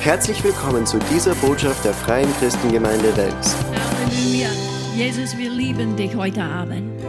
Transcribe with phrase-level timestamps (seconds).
[0.00, 3.56] Herzlich willkommen zu dieser Botschaft der Freien Christengemeinde Wels.
[3.56, 4.48] Halleluja.
[4.96, 7.02] Jesus, wir lieben dich heute Abend.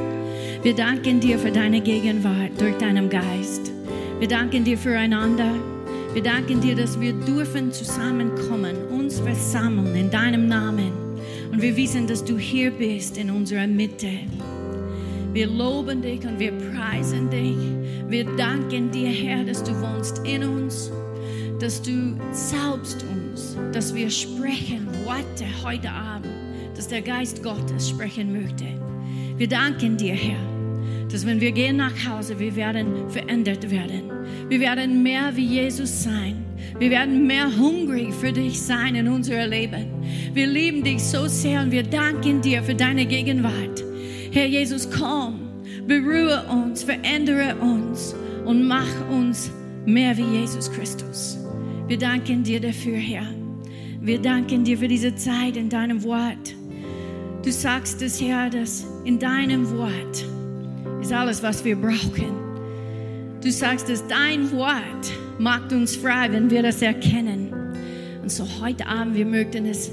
[0.64, 3.72] Wir danken dir für deine Gegenwart durch deinen Geist.
[4.18, 5.54] Wir danken dir füreinander.
[6.14, 10.92] Wir danken dir, dass wir dürfen zusammenkommen, uns versammeln in deinem Namen.
[11.52, 14.10] Und wir wissen, dass du hier bist in unserer Mitte.
[15.32, 17.56] Wir loben dich und wir preisen dich.
[18.10, 20.92] Wir danken dir, Herr, dass du wohnst in uns,
[21.60, 26.32] dass du salbst uns, dass wir sprechen Worte heute Abend,
[26.76, 28.66] dass der Geist Gottes sprechen möchte.
[29.36, 30.40] Wir danken dir, Herr,
[31.12, 34.04] dass wenn wir gehen nach Hause, wir werden verändert werden.
[34.48, 36.46] Wir werden mehr wie Jesus sein.
[36.78, 39.86] Wir werden mehr hungrig für dich sein in unserem Leben.
[40.34, 43.84] Wir lieben dich so sehr und wir danken dir für deine Gegenwart.
[44.32, 45.40] Herr Jesus, komm,
[45.88, 49.52] berühre uns, verändere uns und mach uns
[49.86, 51.38] mehr wie Jesus Christus.
[51.90, 53.26] Wir danken dir dafür, Herr.
[54.00, 56.54] Wir danken dir für diese Zeit in deinem Wort.
[57.44, 60.24] Du sagst es, Herr, dass in deinem Wort
[61.02, 62.38] ist alles, was wir brauchen.
[63.42, 67.52] Du sagst, dass dein Wort macht uns frei, wenn wir das erkennen.
[68.22, 69.92] Und so heute Abend, wir möchten es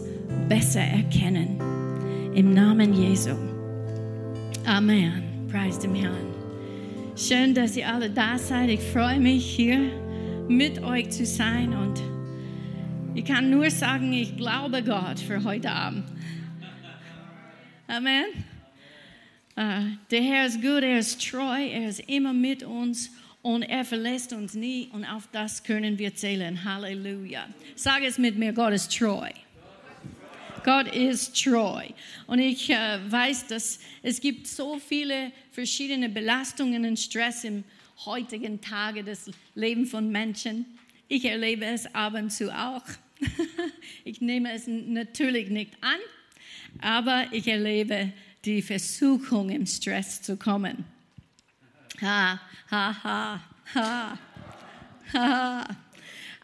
[0.50, 1.58] besser erkennen.
[2.34, 3.30] Im Namen Jesu.
[4.66, 5.22] Amen.
[5.50, 6.26] Preis dem Herrn.
[7.16, 8.68] Schön, dass ihr alle da seid.
[8.68, 9.88] Ich freue mich, hier
[10.48, 11.72] mit euch zu sein.
[11.74, 12.00] Und
[13.14, 16.04] ich kann nur sagen, ich glaube Gott für heute Abend.
[17.88, 18.24] Amen.
[19.58, 23.86] Uh, der Herr ist gut, er ist treu, er ist immer mit uns und er
[23.86, 24.90] verlässt uns nie.
[24.92, 26.62] Und auf das können wir zählen.
[26.62, 27.46] Halleluja.
[27.74, 29.30] Sag es mit mir, Gott ist treu.
[30.62, 31.84] Gott ist treu.
[32.26, 37.64] Und ich äh, weiß, dass es gibt so viele verschiedene Belastungen und Stress im
[38.04, 40.66] heutigen Tage des Lebens von Menschen.
[41.08, 42.82] Ich erlebe es ab und zu auch.
[44.04, 45.98] ich nehme es natürlich nicht an,
[46.80, 48.12] aber ich erlebe
[48.44, 50.84] die Versuchung, im Stress zu kommen.
[52.00, 53.40] Ha, ha, ha,
[53.74, 54.18] ha,
[55.12, 55.76] ha.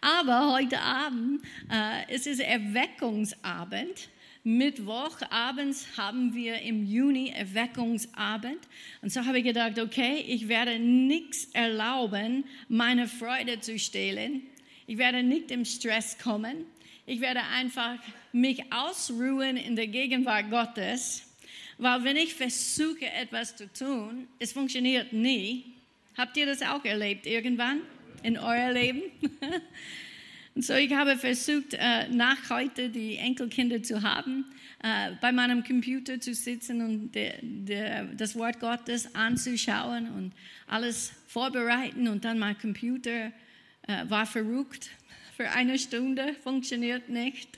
[0.00, 4.08] Aber heute Abend äh, es ist Erweckungsabend.
[4.44, 8.58] Mittwochabends haben wir im Juni Erweckungsabend.
[9.00, 14.42] Und so habe ich gedacht, okay, ich werde nichts erlauben, meine Freude zu stehlen.
[14.86, 16.66] Ich werde nicht im Stress kommen.
[17.06, 17.98] Ich werde einfach
[18.32, 21.28] mich ausruhen in der Gegenwart Gottes.
[21.78, 25.64] Weil wenn ich versuche, etwas zu tun, es funktioniert nie.
[26.16, 27.82] Habt ihr das auch erlebt irgendwann?
[28.22, 29.02] in euer Leben.
[30.54, 34.44] Und so, ich habe versucht, äh, nach heute die Enkelkinder zu haben,
[34.82, 40.32] äh, bei meinem Computer zu sitzen und de, de, das Wort Gottes anzuschauen und
[40.66, 42.06] alles vorbereiten.
[42.06, 43.32] Und dann mein Computer
[43.86, 44.90] äh, war verrückt
[45.36, 47.48] für eine Stunde, funktioniert nicht.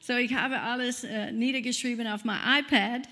[0.00, 3.02] So, ich habe alles niedergeschrieben auf mein iPad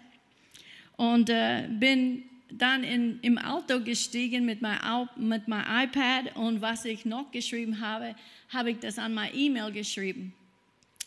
[0.97, 7.31] und bin dann in, im Auto gestiegen mit meinem mein iPad und was ich noch
[7.31, 8.15] geschrieben habe,
[8.49, 10.33] habe ich das an meine E-Mail geschrieben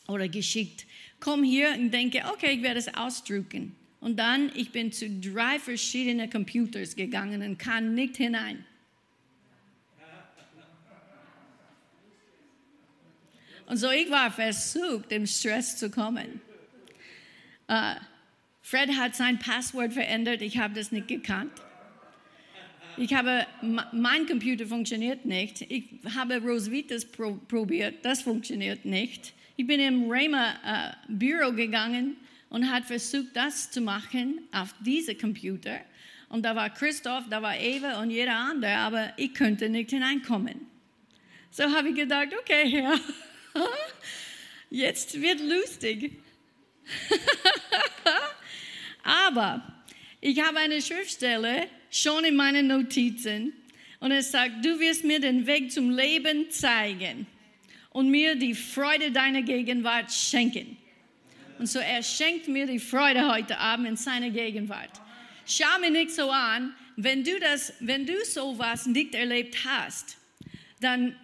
[0.07, 0.85] oder geschickt.
[1.19, 3.75] Komm hier und denke, okay, ich werde es ausdrucken.
[3.99, 8.65] Und dann, ich bin zu drei verschiedenen Computers gegangen und kann nicht hinein.
[13.65, 16.41] Und so ich war versucht, im Stress zu kommen.
[17.69, 17.95] Uh,
[18.65, 21.51] Fred hat sein Passwort verändert, ich habe das nicht gekannt.
[22.95, 23.45] Ich habe,
[23.91, 25.61] mein Computer funktioniert nicht.
[25.61, 25.83] Ich
[26.15, 29.33] habe Rosvitas probiert, das funktioniert nicht.
[29.57, 32.15] Ich bin im Raymer äh, Büro gegangen
[32.49, 35.79] und hat versucht, das zu machen auf diese Computer.
[36.29, 40.67] Und da war Christoph, da war Eva und jeder andere, aber ich könnte nicht hineinkommen.
[41.51, 42.95] So habe ich gedacht, okay, ja,
[44.69, 46.13] jetzt wird lustig.
[49.03, 49.61] Aber
[50.21, 53.53] ich habe eine Schriftstelle schon in meinen Notizen
[53.99, 57.27] und es sagt, du wirst mir den Weg zum Leben zeigen
[57.91, 60.77] und mir die Freude deiner Gegenwart schenken.
[61.59, 64.89] Und so er schenkt mir die Freude heute Abend in seiner Gegenwart.
[65.45, 70.17] Schau mir nicht so an, wenn du das, wenn du sowas nicht erlebt hast,
[70.79, 71.15] dann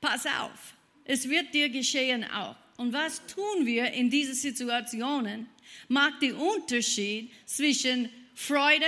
[0.00, 0.74] pass auf,
[1.04, 2.56] es wird dir geschehen auch.
[2.76, 5.48] Und was tun wir in diesen Situationen?
[5.88, 8.86] macht den Unterschied zwischen Freude,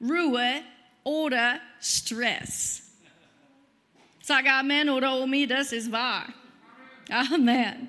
[0.00, 0.62] Ruhe
[1.04, 2.82] oder Stress.
[4.22, 6.32] Sag Amen oder Omi, das ist wahr.
[7.08, 7.88] Amen.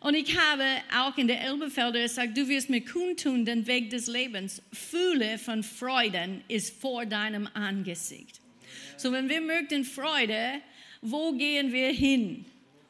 [0.00, 0.64] Und ich habe
[0.96, 4.62] auch in der Elbefelder gesagt, du wirst mir kundtun den Weg des Lebens.
[4.72, 8.40] Fühle von Freuden ist vor deinem Angesicht.
[8.96, 10.60] So, wenn wir möchten Freude,
[11.00, 12.44] wo gehen wir hin?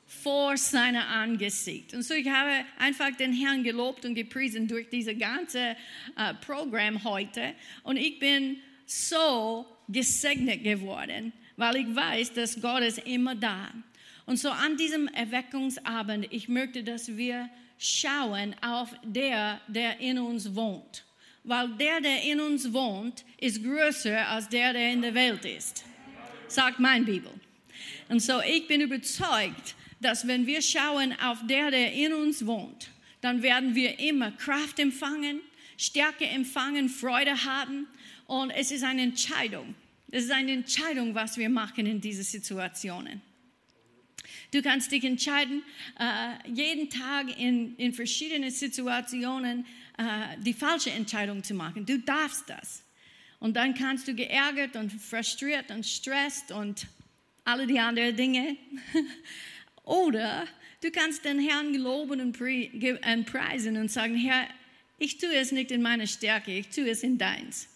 [0.06, 1.93] Vor seiner Angesicht.
[1.94, 5.76] Und so ich habe einfach den Herrn gelobt und gepriesen durch dieses ganze
[6.17, 7.55] äh, Programm heute.
[7.82, 13.73] Und ich bin so gesegnet geworden, weil ich weiß, dass Gott ist immer da.
[14.26, 17.49] Und so an diesem Erweckungsabend, ich möchte, dass wir
[17.79, 21.05] schauen auf der, der in uns wohnt.
[21.44, 25.85] Weil der, der in uns wohnt, ist größer als der, der in der Welt ist.
[26.49, 27.31] Sagt mein Bibel.
[28.08, 32.90] Und so ich bin überzeugt, dass wenn wir schauen auf der, der in uns wohnt,
[33.20, 35.40] dann werden wir immer Kraft empfangen,
[35.76, 37.87] Stärke empfangen, Freude haben.
[38.26, 39.75] Und es ist eine Entscheidung.
[40.10, 43.20] Es ist eine Entscheidung, was wir machen in diesen Situationen.
[44.52, 45.62] Du kannst dich entscheiden,
[45.98, 49.66] äh, jeden Tag in, in verschiedenen Situationen
[49.98, 51.84] äh, die falsche Entscheidung zu machen.
[51.84, 52.82] Du darfst das.
[53.40, 56.87] Und dann kannst du geärgert und frustriert und stresst und
[57.44, 58.56] alle die anderen Dinge.
[59.86, 60.46] Oder
[60.82, 64.48] du kannst den Herrn loben und preisen und sagen, Herr,
[64.98, 67.68] ich tue es nicht in meiner Stärke, ich tue es in deins.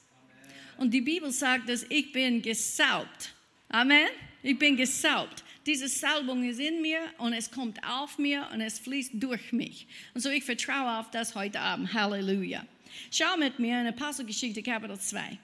[0.76, 3.34] Und die Bibel sagt, dass ich bin gesaubt.
[3.68, 4.08] Amen.
[4.42, 5.44] Ich bin gesaubt.
[5.66, 9.86] Diese Salbung ist in mir und es kommt auf mir und es fließt durch mich.
[10.14, 11.92] Und so ich vertraue auf das heute Abend.
[11.92, 12.64] Halleluja.
[13.12, 15.38] Schau mit mir in Apostelgeschichte Kapitel 2.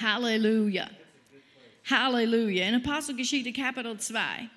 [0.00, 0.90] Halleluja.
[1.88, 2.66] Halleluja.
[2.68, 4.48] In Apostelgeschichte Kapitel 2.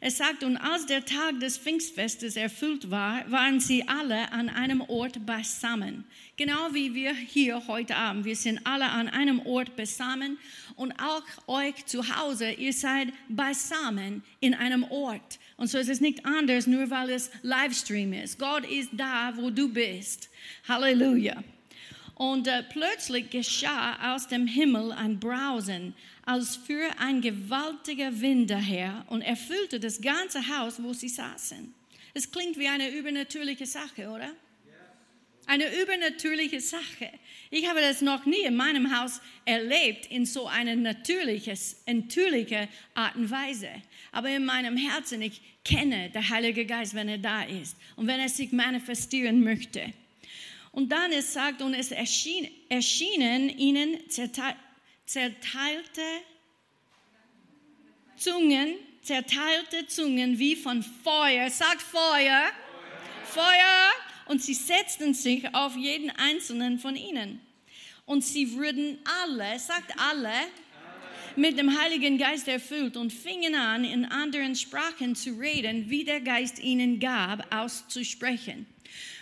[0.00, 4.80] Es sagt, und als der Tag des Pfingstfestes erfüllt war, waren sie alle an einem
[4.82, 6.04] Ort beisammen.
[6.36, 8.24] Genau wie wir hier heute Abend.
[8.24, 10.38] Wir sind alle an einem Ort beisammen
[10.76, 15.40] und auch euch zu Hause, ihr seid beisammen in einem Ort.
[15.56, 18.38] Und so ist es nicht anders, nur weil es Livestream ist.
[18.38, 20.30] Gott ist da, wo du bist.
[20.68, 21.42] Halleluja.
[22.14, 25.94] Und äh, plötzlich geschah aus dem Himmel ein Brausen,
[26.28, 31.72] als für ein gewaltiger Wind daher und erfüllte das ganze Haus, wo sie saßen.
[32.12, 34.30] Es klingt wie eine übernatürliche Sache, oder?
[35.46, 37.10] Eine übernatürliche Sache.
[37.50, 43.16] Ich habe das noch nie in meinem Haus erlebt in so einer natürlichen, natürliche Art
[43.16, 43.70] und Weise.
[44.12, 48.20] Aber in meinem Herzen, ich kenne der Heilige Geist, wenn er da ist und wenn
[48.20, 49.94] er sich manifestieren möchte.
[50.72, 53.96] Und dann es sagt, und es erschien, erschienen ihnen
[55.08, 56.02] zerteilte
[58.16, 61.48] Zungen, zerteilte Zungen wie von Feuer.
[61.48, 62.50] Sagt Feuer.
[63.24, 63.44] Feuer.
[63.44, 63.90] Feuer.
[64.26, 67.40] Und sie setzten sich auf jeden einzelnen von ihnen.
[68.04, 70.32] Und sie wurden alle, sagt alle,
[71.36, 76.20] mit dem Heiligen Geist erfüllt und fingen an, in anderen Sprachen zu reden, wie der
[76.20, 78.66] Geist ihnen gab, auszusprechen.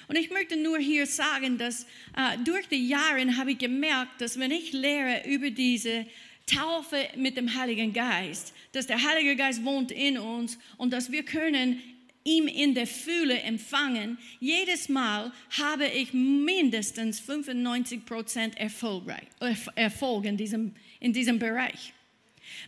[0.08, 1.85] Und ich möchte nur hier sagen, dass
[2.17, 6.06] äh, durch die Jahre habe ich gemerkt, dass wenn ich lehre über diese
[6.47, 11.25] Taufe mit dem Heiligen Geist, dass der Heilige Geist wohnt in uns und dass wir
[11.25, 11.82] können
[12.23, 20.75] ihm in der Fühle empfangen, jedes Mal habe ich mindestens 95 Prozent Erfolg in diesem,
[21.00, 21.93] in diesem Bereich.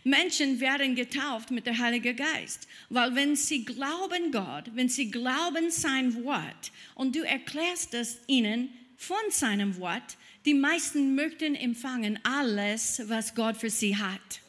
[0.03, 5.71] Menschen werden getauft mit dem Heiligen Geist, weil wenn sie glauben Gott, wenn sie glauben
[5.71, 13.01] sein Wort und du erklärst es ihnen von seinem Wort, die meisten möchten empfangen alles,
[13.05, 14.41] was Gott für sie hat.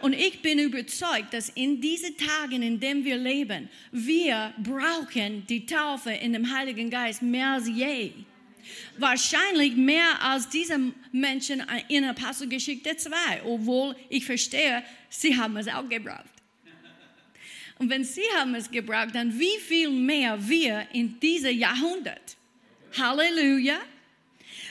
[0.00, 5.64] Und ich bin überzeugt, dass in diesen Tagen, in denen wir leben, wir brauchen die
[5.64, 8.10] Taufe in dem Heiligen Geist mehr als je.
[8.98, 10.78] Wahrscheinlich mehr als diese
[11.12, 16.24] Menschen in Apostelgeschichte 2, obwohl ich verstehe, sie haben es auch gebraucht.
[17.78, 22.36] Und wenn sie haben es gebraucht, dann wie viel mehr wir in diesem Jahrhundert.
[22.96, 23.78] Halleluja.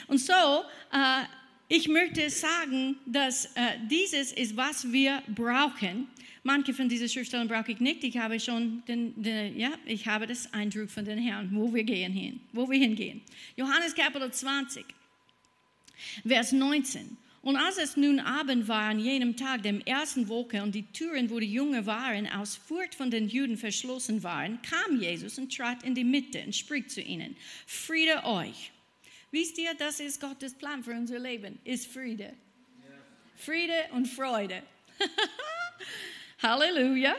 [0.06, 1.24] Und so, äh,
[1.68, 6.08] ich möchte sagen, dass äh, dieses ist, was wir brauchen.
[6.44, 8.02] Manche von diesen Schriftstellen brauche ich nicht.
[8.02, 11.84] Ich habe schon den, den, ja, ich habe das Eindruck von den Herrn, wo wir
[11.84, 13.22] gehen hin, wo wir hingehen.
[13.56, 14.84] Johannes Kapitel 20,
[16.26, 17.16] Vers 19.
[17.42, 21.28] Und als es nun Abend war an jenem Tag, dem ersten Woche, und die Türen,
[21.30, 25.82] wo die Jungen waren, aus Furcht von den Juden verschlossen waren, kam Jesus und trat
[25.82, 28.70] in die Mitte und spricht zu ihnen: Friede euch.
[29.32, 32.32] Wisst ihr, das ist Gottes Plan für unser Leben, ist Friede.
[33.36, 34.62] Friede und Freude.
[36.42, 37.14] Halleluja.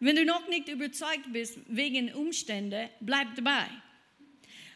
[0.00, 3.66] Wenn du noch nicht überzeugt bist wegen Umstände, bleib dabei.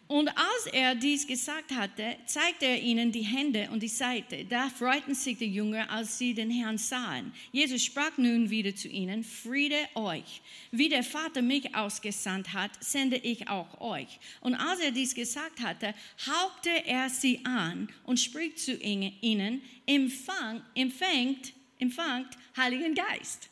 [0.08, 4.44] Und als er dies gesagt hatte, zeigte er ihnen die Hände und die Seite.
[4.44, 7.32] Da freuten sich die Jünger, als sie den Herrn sahen.
[7.52, 10.42] Jesus sprach nun wieder zu ihnen, Friede euch.
[10.72, 14.18] Wie der Vater mich ausgesandt hat, sende ich auch euch.
[14.40, 15.94] Und als er dies gesagt hatte,
[16.26, 23.51] hauchte er sie an und spricht zu ihnen, empfang, empfängt, empfangt Heiligen Geist.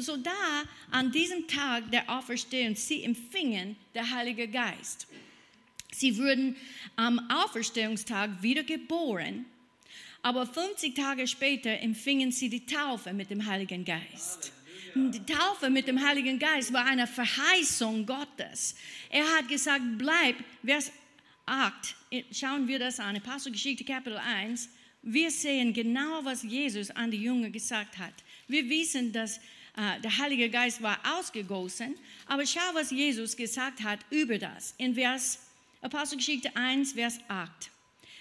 [0.00, 0.62] So da,
[0.92, 5.08] an diesem Tag der Auferstehung, sie empfingen der Heilige Geist.
[5.90, 6.54] Sie wurden
[6.94, 9.44] am Auferstehungstag wiedergeboren,
[10.22, 14.52] aber 50 Tage später empfingen sie die Taufe mit dem Heiligen Geist.
[14.94, 18.76] Die Taufe mit dem Heiligen Geist war eine Verheißung Gottes.
[19.10, 20.92] Er hat gesagt, bleib, Vers
[21.46, 21.96] 8,
[22.30, 24.68] schauen wir das an, Apostelgeschichte Kapitel 1,
[25.02, 28.14] wir sehen genau, was Jesus an die Jünger gesagt hat.
[28.46, 29.40] Wir wissen, dass
[30.02, 31.94] der Heilige Geist war ausgegossen,
[32.26, 34.74] aber schau, was Jesus gesagt hat über das.
[34.76, 35.38] In Vers
[35.80, 37.70] Apostelgeschichte 1, Vers 8.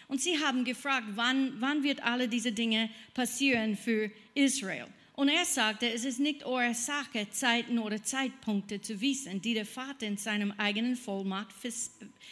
[0.08, 4.88] Und sie haben gefragt, wann, wann wird alle diese Dinge passieren für Israel?
[5.14, 9.66] Und er sagte, es ist nicht eure Sache, Zeiten oder Zeitpunkte zu wissen, die der
[9.66, 11.48] Vater in seinem eigenen Vollmacht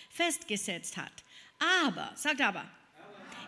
[0.09, 1.11] festgesetzt hat.
[1.83, 2.63] Aber, sagt aber,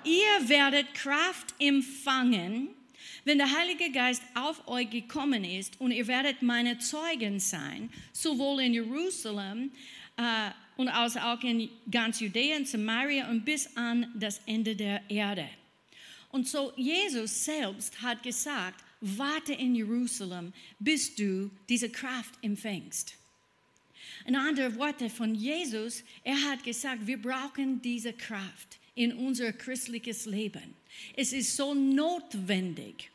[0.04, 2.70] ihr werdet Kraft empfangen,
[3.26, 8.62] wenn der Heilige Geist auf euch gekommen ist und ihr werdet meine Zeugen sein, sowohl
[8.62, 9.72] in Jerusalem
[10.18, 15.50] äh, und als auch in ganz Judäa, Samaria und bis an das Ende der Erde.
[16.30, 23.16] Und so Jesus selbst hat gesagt, warte in Jerusalem, bis du diese Kraft empfängst.
[24.26, 30.26] In anderen Worten von Jesus, er hat gesagt, wir brauchen diese Kraft in unser christliches
[30.26, 30.76] Leben.
[31.16, 33.12] Es ist so notwendig,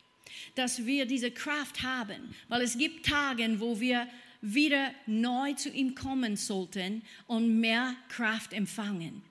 [0.55, 4.07] dass wir diese Kraft haben, weil es gibt Tage, wo wir
[4.41, 9.21] wieder neu zu ihm kommen sollten und mehr Kraft empfangen.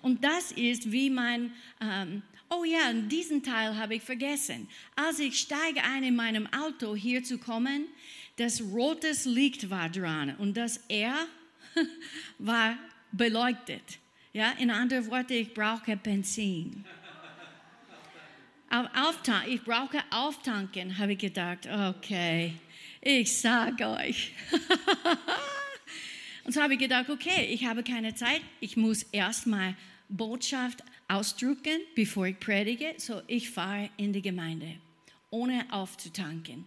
[0.00, 4.68] Und das ist wie mein, ähm, oh ja, diesen Teil habe ich vergessen.
[4.94, 7.86] Als ich steige ein in meinem Auto hier zu kommen,
[8.36, 11.26] das rotes Licht war dran und das R
[12.38, 12.78] war
[13.12, 13.98] beleuchtet.
[14.36, 16.84] Ja, in anderen Worten, ich brauche Benzin.
[18.68, 21.66] Auftan ich brauche auftanken, habe ich gedacht.
[21.66, 22.52] Okay,
[23.00, 24.32] ich sage euch.
[26.44, 28.42] Und so habe ich gedacht, okay, ich habe keine Zeit.
[28.60, 29.74] Ich muss erstmal
[30.10, 32.92] Botschaft ausdrücken, bevor ich predige.
[32.98, 34.76] So ich fahre in die Gemeinde,
[35.30, 36.66] ohne aufzutanken.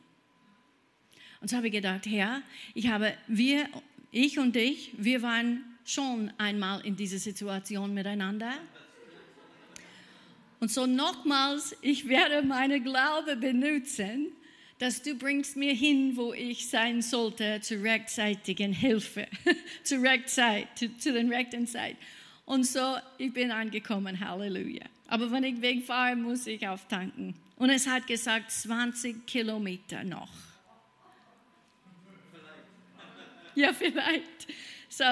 [1.40, 2.42] Und so habe ich gedacht, Herr,
[2.74, 3.70] ich habe, wir,
[4.10, 8.54] ich und ich, wir waren schon einmal in dieser Situation miteinander.
[10.60, 14.34] Und so nochmals, ich werde meine Glaube benutzen,
[14.78, 19.28] dass du bringst mir hin, wo ich sein sollte, zur rechtzeitigen Hilfe,
[19.84, 21.98] zur Rechtzeit, zu, zu den rechten Zeit.
[22.46, 24.86] Und so, ich bin angekommen, Halleluja.
[25.08, 27.36] Aber wenn ich wegfahre, muss ich auftanken.
[27.58, 30.30] Und es hat gesagt, 20 Kilometer noch.
[33.56, 34.48] Ja, vielleicht.
[34.88, 35.04] So,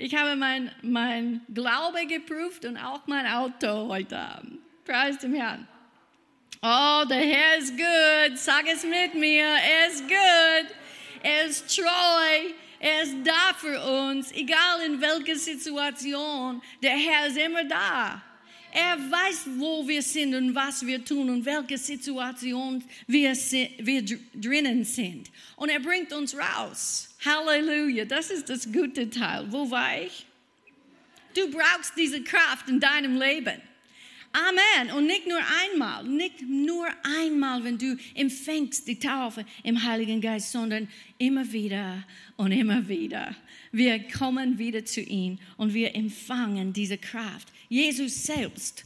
[0.00, 4.58] ich habe mein, mein Glaube geprüft und auch mein Auto heute Abend.
[4.84, 5.68] Preis dem Herrn.
[6.62, 8.38] Oh, der Herr ist gut.
[8.38, 9.44] Sag es mit mir.
[9.44, 10.76] Er ist gut.
[11.22, 12.52] Er ist treu.
[12.78, 16.62] Er ist da für uns, egal in welcher Situation.
[16.82, 18.22] Der Herr ist immer da.
[18.72, 24.04] Er weiß, wo wir sind und was wir tun und welche Situation wir, wir
[24.34, 25.30] drinnen sind.
[25.56, 27.09] Und er bringt uns raus.
[27.24, 29.46] Halleluja, das ist das gute Teil.
[29.50, 30.26] Wo war ich?
[31.34, 33.60] Du brauchst diese Kraft in deinem Leben.
[34.32, 34.92] Amen.
[34.96, 35.40] Und nicht nur
[35.72, 42.04] einmal, nicht nur einmal, wenn du empfängst die Taufe im Heiligen Geist, sondern immer wieder
[42.36, 43.34] und immer wieder.
[43.72, 47.48] Wir kommen wieder zu ihm und wir empfangen diese Kraft.
[47.68, 48.84] Jesus selbst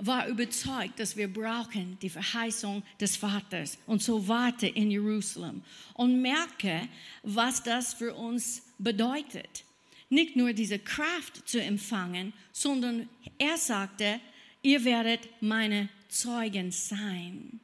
[0.00, 3.78] war überzeugt, dass wir brauchen die Verheißung des Vaters.
[3.86, 5.62] Und so warte in Jerusalem
[5.94, 6.88] und merke,
[7.22, 9.64] was das für uns bedeutet.
[10.08, 14.20] Nicht nur diese Kraft zu empfangen, sondern er sagte,
[14.62, 17.60] ihr werdet meine Zeugen sein.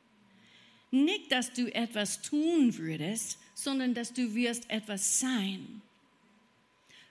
[0.91, 5.83] Nicht, dass du etwas tun würdest, sondern dass du wirst etwas sein.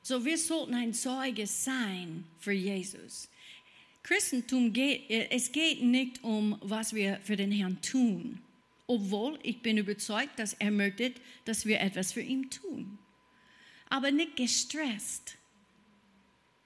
[0.01, 3.27] So, wir sollten ein Zeuge sein für Jesus.
[4.05, 8.39] Christentum geht, es geht nicht um, was wir für den Herrn tun.
[8.85, 11.11] Obwohl ich bin überzeugt, dass er möchte,
[11.45, 12.99] dass wir etwas für ihn tun.
[13.89, 15.37] Aber nicht gestresst.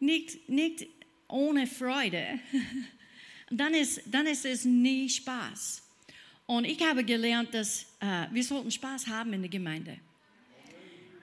[0.02, 0.86] Nicht, nicht
[1.30, 2.40] ohne Freude.
[3.52, 5.82] Dann ist, dann ist es nie Spaß.
[6.46, 9.98] Und ich habe gelernt, dass äh, wir sollten Spaß haben in der Gemeinde.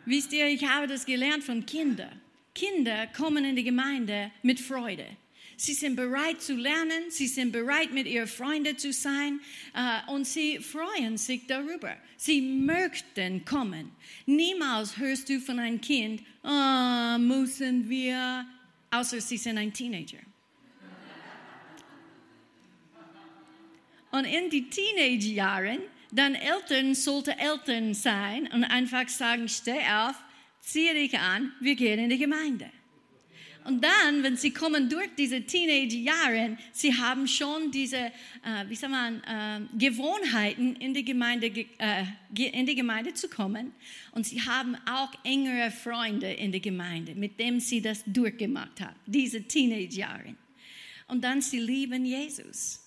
[0.06, 2.20] Wisst ihr, ich habe das gelernt von Kindern.
[2.52, 5.06] Kinder kommen in die Gemeinde mit Freude.
[5.58, 9.40] Sie sind bereit zu lernen, sie sind bereit, mit ihren Freunden zu sein
[9.74, 11.96] äh, und sie freuen sich darüber.
[12.18, 13.90] Sie möchten kommen.
[14.26, 18.46] Niemals hörst du von einem Kind, oh, müssen wir,
[18.90, 20.18] außer sie sind ein Teenager.
[24.10, 25.78] Und in die Teenage-Jahren,
[26.12, 30.16] dann Eltern sollte Eltern sein und einfach sagen, steh auf,
[30.60, 32.70] ziehe dich an, wir gehen in die Gemeinde.
[33.66, 38.92] Und dann, wenn sie kommen durch diese Teenage-Jahre, sie haben schon diese, äh, wie sagt
[38.92, 42.04] man, äh, Gewohnheiten in die, Gemeinde, äh,
[42.34, 43.72] in die Gemeinde zu kommen.
[44.12, 48.96] Und sie haben auch engere Freunde in der Gemeinde, mit denen sie das durchgemacht haben,
[49.04, 50.36] diese Teenage-Jahre.
[51.08, 52.86] Und dann sie lieben Jesus.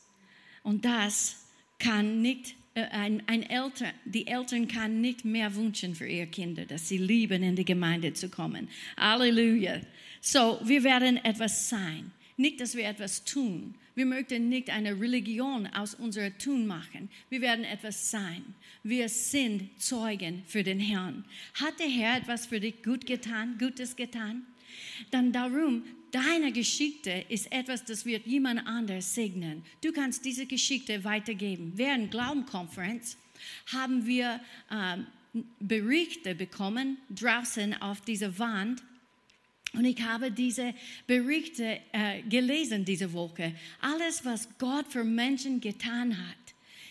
[0.64, 1.46] Und das
[1.78, 2.56] kann nicht
[2.92, 7.44] ein, ein Eltern, die Eltern kann nicht mehr wünschen für ihre Kinder, dass sie lieben,
[7.44, 8.70] in die Gemeinde zu kommen.
[8.98, 9.82] Halleluja.
[10.22, 12.12] So, wir werden etwas sein.
[12.38, 13.76] Nicht, dass wir etwas tun.
[13.96, 17.10] Wir möchten nicht eine Religion aus unserem Tun machen.
[17.30, 18.44] Wir werden etwas sein.
[18.82, 21.26] Wir sind Zeugen für den Herrn.
[21.56, 24.46] Hat der Herr etwas für dich gut getan, Gutes getan?
[25.12, 29.64] Dann darum, deine Geschichte ist etwas, das wird jemand anders segnen.
[29.82, 31.74] Du kannst diese Geschichte weitergeben.
[31.76, 33.18] Während Glaubenkonferenz
[33.72, 34.98] haben wir äh,
[35.60, 38.82] Berichte bekommen draußen auf dieser Wand
[39.74, 40.74] und ich habe diese
[41.06, 43.54] Berichte äh, gelesen diese Woche.
[43.82, 46.36] Alles, was Gott für Menschen getan hat.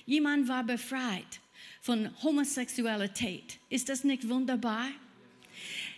[0.07, 1.41] Jemand war befreit
[1.81, 3.59] von Homosexualität.
[3.69, 4.87] Ist das nicht wunderbar?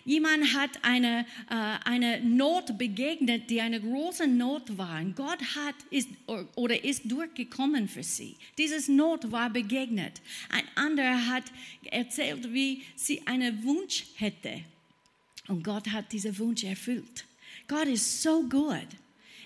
[0.04, 1.54] Jemand hat eine, äh,
[1.84, 5.00] eine Not begegnet, die eine große Not war.
[5.00, 6.08] Und Gott hat ist,
[6.56, 8.36] oder ist durchgekommen für sie.
[8.58, 10.20] Dieses Not war begegnet.
[10.50, 11.44] Ein anderer hat
[11.84, 14.64] erzählt, wie sie einen Wunsch hätte
[15.50, 17.24] und Gott hat diesen Wunsch erfüllt.
[17.66, 18.86] Gott ist so gut.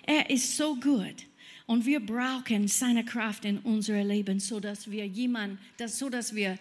[0.03, 1.25] Er ist so gut.
[1.67, 6.35] Und wir brauchen seine Kraft in unserem Leben, so dass wir jemand, dass, so dass
[6.35, 6.59] wir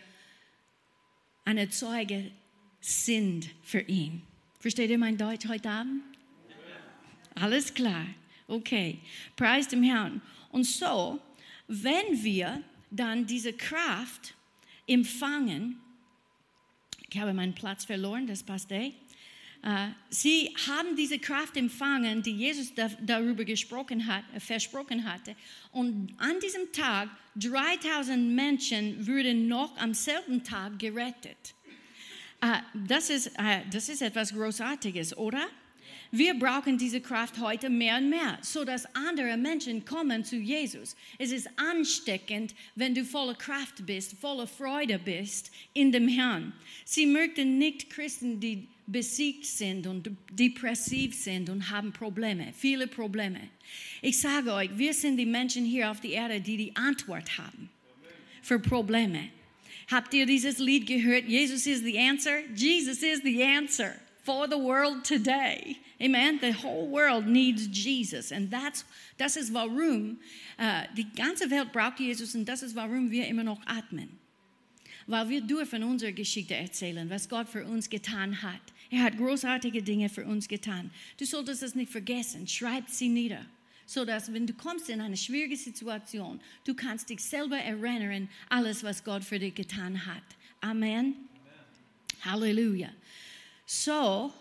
[1.44, 2.32] eine Zeuge
[2.84, 4.22] sind für ihn.
[4.60, 6.04] Versteht ihr mein Deutsch heute Abend?
[7.36, 8.06] Alles klar.
[8.48, 9.00] Okay.
[9.38, 10.22] Preis dem Herrn.
[10.52, 11.20] Und so,
[11.68, 12.62] wenn wir
[12.92, 14.36] dann diese Kraft
[14.86, 15.80] empfangen,
[17.10, 18.92] ich habe meinen Platz verloren, das passt eh.
[19.64, 25.38] Äh, sie haben diese Kraft empfangen, die Jesus darüber gesprochen hat, äh, versprochen hatte.
[25.72, 31.56] Und an diesem Tag, 3000 Menschen wurden noch am selben Tag gerettet.
[32.44, 33.32] Äh, das ist,
[33.72, 35.48] das ist etwas Großartiges, oder?
[36.12, 40.96] Wir brauchen diese Kraft heute mehr und mehr, so dass andere Menschen kommen zu Jesus.
[41.18, 46.54] Es ist ansteckend, wenn du voller Kraft bist, voller Freude bist in dem Herrn.
[46.86, 53.40] Sie möchten nicht Christen, die besiegt sind und depressiv sind und haben Probleme, viele Probleme.
[54.02, 57.70] Ich sage euch, wir sind die Menschen hier auf der Erde, die die Antwort haben
[58.42, 59.30] für Probleme.
[59.94, 61.26] Habt ihr dieses Lied gehört?
[61.28, 62.42] Jesus is the answer.
[62.56, 65.78] Jesus is the answer for the world today.
[66.02, 66.40] Amen.
[66.42, 68.32] The whole world needs Jesus.
[68.32, 68.86] And that's,
[69.20, 70.18] das ist warum
[70.58, 74.18] uh, die ganze Welt braucht Jesus und das ist warum wir immer noch atmen.
[75.06, 78.62] Weil wir dürfen unsere Geschichte erzählen, was Gott für uns getan hat.
[78.90, 80.90] Er hat großartige Dinge für uns getan.
[81.20, 82.48] Du solltest es nicht vergessen.
[82.48, 83.46] Schreib sie nieder.
[83.86, 88.84] So dass, wenn du kommst in eine schwierige Situation, du kannst dich selber erinnern, alles,
[88.84, 90.24] was Gott für dich getan hat.
[90.62, 91.16] Amen.
[91.16, 91.16] Amen.
[92.24, 92.90] Halleluja.
[93.66, 94.34] So,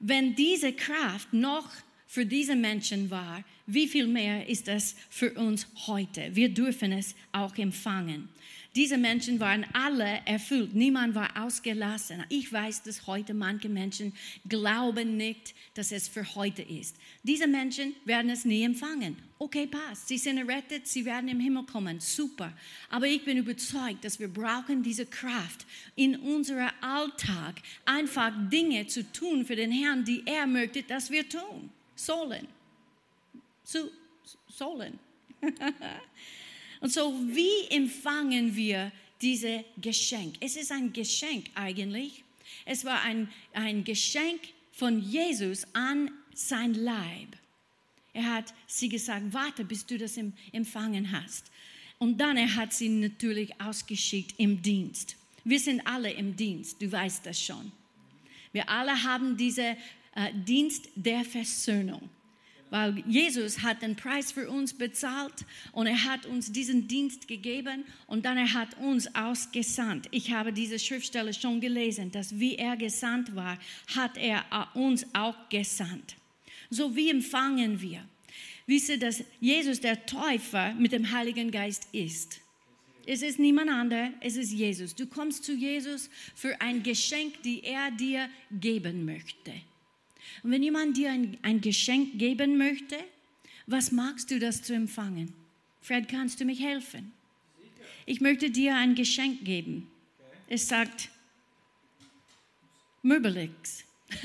[0.00, 1.68] wenn diese Kraft noch
[2.06, 6.34] für diese Menschen war, wie viel mehr ist das für uns heute?
[6.34, 8.28] Wir dürfen es auch empfangen.
[8.76, 10.74] Diese Menschen waren alle erfüllt.
[10.74, 12.24] Niemand war ausgelassen.
[12.28, 14.12] Ich weiß, dass heute manche Menschen
[14.48, 16.96] glauben nicht, dass es für heute ist.
[17.22, 19.16] Diese Menschen werden es nie empfangen.
[19.38, 20.08] Okay, passt.
[20.08, 21.98] Sie sind errettet, sie werden im Himmel kommen.
[22.00, 22.52] Super.
[22.90, 29.10] Aber ich bin überzeugt, dass wir brauchen diese Kraft in unserem Alltag, einfach Dinge zu
[29.12, 32.46] tun für den Herrn, die er möchte, dass wir tun sollen.
[33.64, 33.90] Zu,
[34.48, 34.98] sollen.
[36.80, 40.36] Und so, wie empfangen wir dieses Geschenk?
[40.40, 42.22] Es ist ein Geschenk eigentlich.
[42.64, 44.40] Es war ein, ein Geschenk
[44.72, 47.36] von Jesus an sein Leib.
[48.12, 50.18] Er hat sie gesagt, warte, bis du das
[50.52, 51.50] empfangen hast.
[51.98, 55.16] Und dann er hat sie natürlich ausgeschickt im Dienst.
[55.44, 57.72] Wir sind alle im Dienst, du weißt das schon.
[58.52, 59.76] Wir alle haben diesen
[60.14, 62.08] äh, Dienst der Versöhnung
[62.70, 67.84] weil Jesus hat den Preis für uns bezahlt und er hat uns diesen Dienst gegeben
[68.06, 70.08] und dann er hat uns ausgesandt.
[70.10, 73.58] Ich habe diese Schriftstelle schon gelesen, dass wie er gesandt war,
[73.94, 76.16] hat er uns auch gesandt.
[76.70, 78.04] So wie empfangen wir?
[78.66, 82.40] Wisse, dass Jesus der Täufer mit dem Heiligen Geist ist.
[83.06, 84.94] Es ist niemand anderer, es ist Jesus.
[84.94, 89.54] Du kommst zu Jesus für ein Geschenk, die er dir geben möchte.
[90.42, 92.96] Und wenn jemand dir ein, ein Geschenk geben möchte,
[93.66, 95.32] was magst du das zu empfangen?
[95.80, 97.12] Fred, kannst du mich helfen?
[98.08, 99.86] ich möchte dir ein Geschenk geben.
[100.48, 101.10] Es sagt
[103.02, 103.84] Möbelix.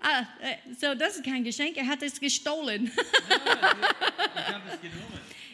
[0.00, 2.92] ah, äh, so, das ist kein Geschenk, er hat es gestohlen.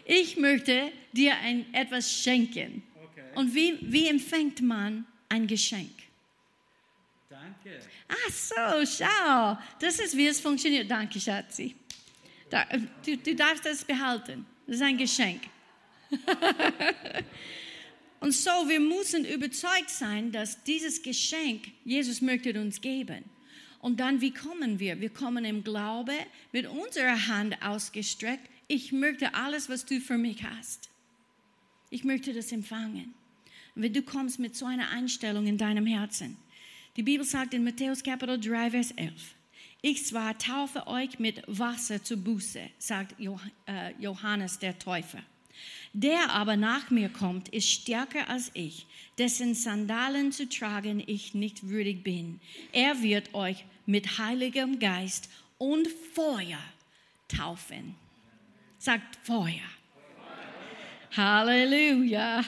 [0.05, 2.83] Ich möchte dir ein, etwas schenken.
[3.35, 6.04] Und wie, wie empfängt man ein Geschenk?
[7.45, 7.81] Danke.
[8.09, 9.59] Ach so, schau.
[9.79, 10.91] Das ist, wie es funktioniert.
[10.91, 11.75] Danke, Schatzi.
[12.49, 12.65] Da,
[13.05, 14.47] du, du darfst das behalten.
[14.67, 15.43] Das ist ein Geschenk.
[18.21, 23.25] Und so, wir müssen überzeugt sein, dass dieses Geschenk Jesus möchte uns geben.
[23.81, 24.99] Und dann, wie kommen wir?
[25.01, 26.15] Wir kommen im Glaube
[26.53, 28.49] mit unserer Hand ausgestreckt.
[28.67, 30.89] Ich möchte alles, was du für mich hast.
[31.91, 33.13] Ich möchte das empfangen.
[33.75, 36.39] Und wenn du kommst mit so einer Einstellung in deinem Herzen,
[36.97, 39.13] die Bibel sagt in Matthäus Kapitel 3, Vers 11,
[39.83, 45.19] ich zwar taufe euch mit Wasser zur Buße, sagt äh, Johannes der Täufer.
[45.93, 48.87] Der aber nach mir kommt, ist stärker als ich,
[49.19, 52.41] dessen Sandalen zu tragen ich nicht würdig bin.
[52.73, 55.29] Er wird euch mit heiligem Geist
[55.59, 56.59] und Feuer
[57.29, 57.95] taufen.
[58.79, 59.69] Sagt Feuer.
[61.17, 62.45] Halleluja.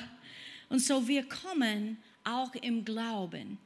[0.69, 3.59] Und so wir kommen auch im Glauben.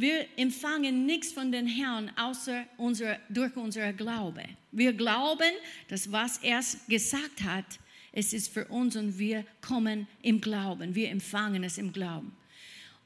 [0.00, 4.42] Wir empfangen nichts von den Herrn außer unser, durch unser Glaube.
[4.72, 5.52] Wir glauben,
[5.88, 7.66] dass was er gesagt hat,
[8.10, 10.94] es ist für uns und wir kommen im Glauben.
[10.94, 12.34] Wir empfangen es im Glauben.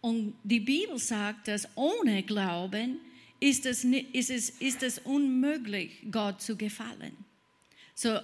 [0.02, 3.00] Und die Bibel sagt, dass ohne Glauben
[3.40, 7.16] ist es, ist es, ist es unmöglich, Gott zu gefallen.
[7.96, 8.20] So,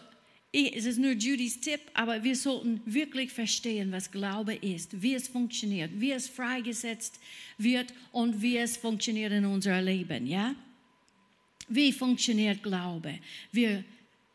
[0.52, 5.28] es ist nur Judys Tipp, aber wir sollten wirklich verstehen, was Glaube ist, wie es
[5.28, 7.20] funktioniert, wie es freigesetzt
[7.56, 10.54] wird und wie es funktioniert in unserem Leben, ja?
[11.68, 13.20] Wie funktioniert Glaube?
[13.52, 13.84] Wir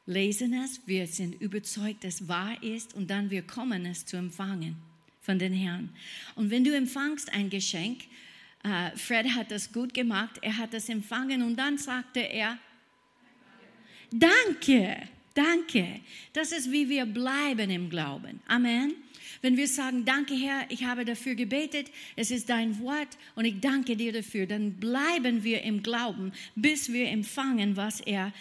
[0.05, 4.15] lesen es, wir sind überzeugt, dass es wahr ist und dann wir kommen es zu
[4.15, 4.77] empfangen
[5.21, 5.89] von den Herrn.
[6.35, 8.03] Und wenn du empfangst ein Geschenk,
[8.63, 12.57] äh, Fred hat das gut gemacht, er hat das empfangen und dann sagte er,
[14.11, 16.01] Danke, danke.
[16.33, 18.39] Das ist, wie wir bleiben im Glauben.
[18.47, 18.95] Amen.
[19.41, 23.59] Wenn wir sagen, danke Herr, ich habe dafür gebetet, es ist dein Wort und ich
[23.59, 28.33] danke dir dafür, dann bleiben wir im Glauben, bis wir empfangen, was er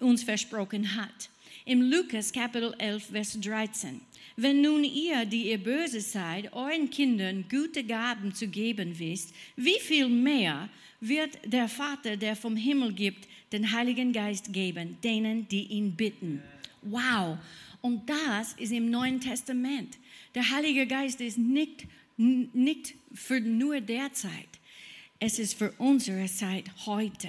[0.00, 1.28] uns versprochen hat.
[1.66, 4.00] Im Lukas Kapitel 11, Vers 13.
[4.36, 9.80] Wenn nun ihr, die ihr böse seid, euren Kindern gute Gaben zu geben wisst, wie
[9.80, 10.70] viel mehr
[11.00, 16.42] wird der Vater, der vom Himmel gibt, den Heiligen Geist geben, denen, die ihn bitten.
[16.82, 17.38] Wow.
[17.80, 19.98] Und das ist im Neuen Testament.
[20.34, 24.48] Der Heilige Geist ist nicht, nicht für nur der Zeit.
[25.20, 27.28] Es ist für unsere Zeit heute.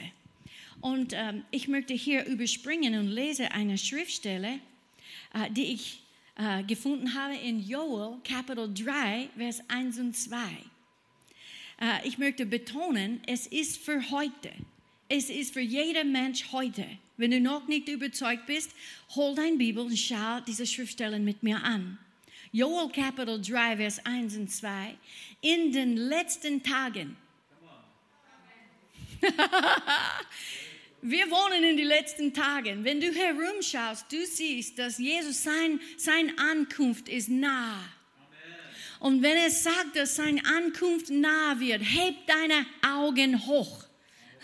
[0.82, 4.60] Und ähm, ich möchte hier überspringen und lese eine Schriftstelle,
[5.34, 6.02] äh, die ich
[6.38, 10.38] äh, gefunden habe in Joel Kapitel 3, Vers 1 und 2.
[11.82, 14.52] Äh, ich möchte betonen, es ist für heute.
[15.12, 16.86] Es ist für jeden Mensch heute.
[17.18, 18.70] Wenn du noch nicht überzeugt bist,
[19.16, 21.98] hol dein Bibel und schau diese Schriftstellen mit mir an.
[22.52, 24.96] Joel Kapitel 3, Vers 1 und 2.
[25.42, 27.18] In den letzten Tagen.
[31.02, 32.84] Wir wohnen in den letzten Tagen.
[32.84, 37.84] Wenn du herumschaust, du siehst, dass Jesus sein, sein Ankunft ist nah.
[39.00, 43.89] Und wenn er sagt, dass seine Ankunft nah wird, heb deine Augen hoch.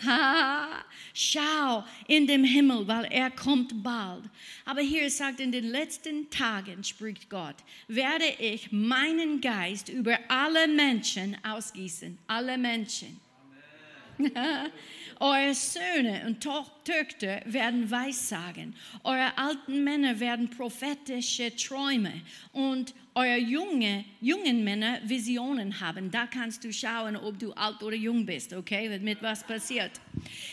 [0.04, 4.24] Ha, schau in dem Himmel, weil er kommt bald.
[4.64, 7.56] Aber hier sagt, in den letzten Tagen, spricht Gott,
[7.88, 12.18] werde ich meinen Geist über alle Menschen ausgießen.
[12.26, 13.20] Alle Menschen.
[15.20, 16.46] Eure Söhne und
[16.84, 18.74] Töchter werden Weissagen.
[19.04, 22.12] Eure alten Männer werden prophetische Träume.
[22.52, 26.10] Und eure junge, jungen Männer Visionen haben.
[26.10, 29.92] Da kannst du schauen, ob du alt oder jung bist, okay, mit was passiert.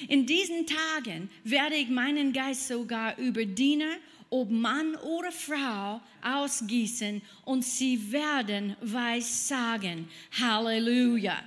[0.08, 3.98] In diesen Tagen werde ich meinen Geist sogar über Diener,
[4.30, 10.08] ob Mann oder Frau, ausgießen und sie werden Weissagen.
[10.40, 11.38] Halleluja.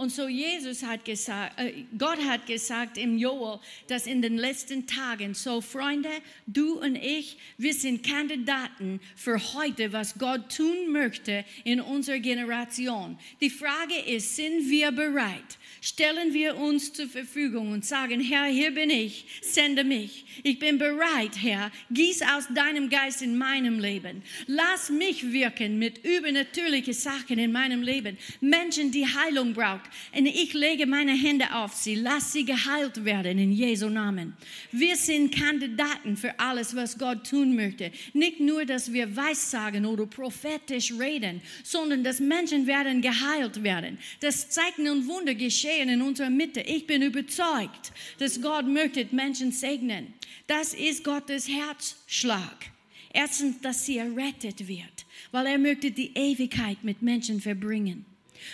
[0.00, 4.86] Und so Jesus hat gesagt, äh, Gott hat gesagt im Joel, dass in den letzten
[4.86, 6.08] Tagen, so Freunde,
[6.46, 13.18] du und ich, wir sind Kandidaten für heute, was Gott tun möchte in unserer Generation.
[13.42, 15.58] Die Frage ist, sind wir bereit?
[15.82, 20.24] Stellen wir uns zur Verfügung und sagen, Herr, hier bin ich, sende mich.
[20.42, 24.22] Ich bin bereit, Herr, gieß aus deinem Geist in meinem Leben.
[24.46, 28.16] Lass mich wirken mit übernatürlichen Sachen in meinem Leben.
[28.40, 29.89] Menschen, die Heilung brauchen.
[30.16, 31.94] Und ich lege meine Hände auf sie.
[31.94, 34.36] Lass sie geheilt werden in Jesu Namen.
[34.72, 37.92] Wir sind Kandidaten für alles, was Gott tun möchte.
[38.12, 43.98] Nicht nur, dass wir weissagen oder prophetisch reden, sondern dass Menschen werden geheilt werden.
[44.20, 46.60] Dass Zeichen und Wunder geschehen in unserer Mitte.
[46.60, 50.14] Ich bin überzeugt, dass Gott möchte Menschen segnen.
[50.46, 52.70] Das ist Gottes Herzschlag.
[53.12, 58.04] Erstens, dass sie errettet wird, weil er möchte die Ewigkeit mit Menschen verbringen.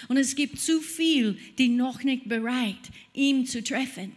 [0.09, 4.13] Und es gibt zu viel, die noch nicht bereit, ihm zu treffen.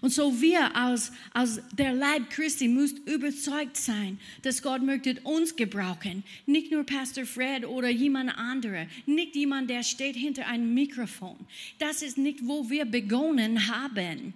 [0.00, 5.56] Und so wir als, als der Leib Christi müssen überzeugt sein, dass Gott möchte uns
[5.56, 6.24] gebrauchen.
[6.46, 8.86] Nicht nur Pastor Fred oder jemand anderer.
[9.06, 11.36] Nicht jemand, der steht hinter einem Mikrofon.
[11.78, 14.32] Das ist nicht, wo wir begonnen haben.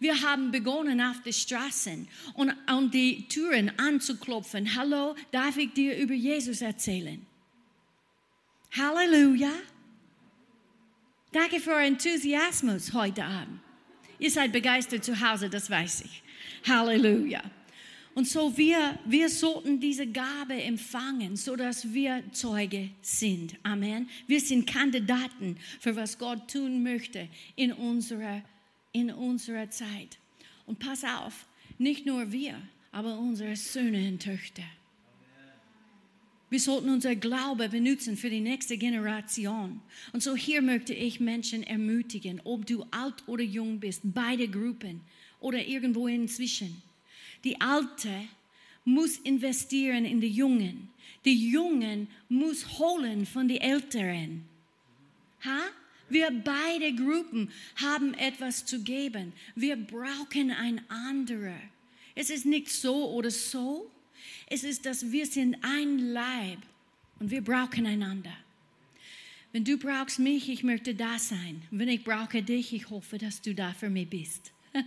[0.00, 4.74] Wir haben begonnen auf den Straßen und an die Türen anzuklopfen.
[4.74, 7.24] Hallo, darf ich dir über Jesus erzählen?
[8.76, 9.52] Halleluja.
[11.32, 13.60] Danke für euren Enthusiasmus heute Abend.
[14.18, 16.22] Ihr seid begeistert zu Hause, das weiß ich.
[16.66, 17.42] Halleluja.
[18.14, 23.54] Und so wir, wir sollten diese Gabe empfangen, so dass wir Zeuge sind.
[23.62, 24.08] Amen.
[24.26, 28.42] Wir sind Kandidaten für was Gott tun möchte in unserer,
[28.92, 30.18] in unserer Zeit.
[30.66, 31.46] Und pass auf,
[31.78, 34.64] nicht nur wir, aber unsere Söhne und Töchter.
[36.50, 39.80] Wir sollten unser Glaube benutzen für die nächste Generation.
[40.12, 45.02] Und so hier möchte ich Menschen ermutigen, ob du alt oder jung bist, beide Gruppen
[45.40, 46.82] oder irgendwo inzwischen.
[47.44, 48.10] Die Alte
[48.84, 50.88] muss investieren in die Jungen.
[51.24, 54.44] Die Jungen muss holen von den Älteren.
[55.44, 55.58] Ha?
[56.08, 59.34] Wir beide Gruppen haben etwas zu geben.
[59.54, 61.60] Wir brauchen ein anderer.
[62.14, 63.90] Es ist nicht so oder so.
[64.50, 66.58] Es ist, dass wir sind ein Leib
[67.20, 68.32] und wir brauchen einander.
[69.52, 71.62] Wenn du brauchst mich, ich möchte da sein.
[71.70, 74.52] Wenn ich brauche dich, ich hoffe, dass du da für mich bist.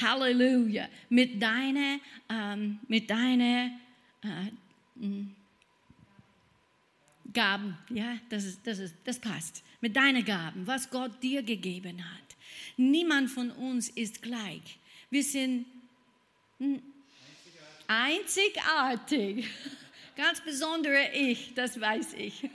[0.00, 0.88] Halleluja.
[1.08, 3.70] Mit deiner, ähm, mit deiner
[4.22, 5.06] äh,
[7.32, 9.62] Gaben, ja, das, ist, das, ist, das passt.
[9.80, 12.36] Mit deinen Gaben, was Gott dir gegeben hat.
[12.76, 14.78] Niemand von uns ist gleich.
[15.10, 15.66] Wir sind
[17.92, 19.48] Einzigartig.
[20.16, 22.48] Ganz besondere Ich, das weiß ich.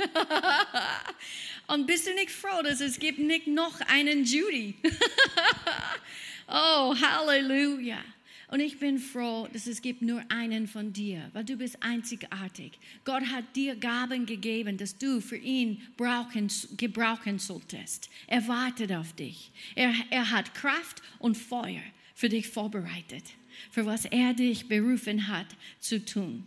[1.68, 4.76] Und bist du nicht froh, dass es gibt nicht noch einen Judy?
[6.48, 7.98] oh, Halleluja.
[8.48, 12.80] Und ich bin froh, dass es gibt nur einen von dir, weil du bist einzigartig.
[13.04, 18.10] Gott hat dir Gaben gegeben, dass du für ihn brauchen, gebrauchen solltest.
[18.28, 19.52] Er wartet auf dich.
[19.76, 23.24] Er, er hat Kraft und Feuer für dich vorbereitet
[23.72, 25.48] für was er dich berufen hat
[25.80, 26.46] zu tun.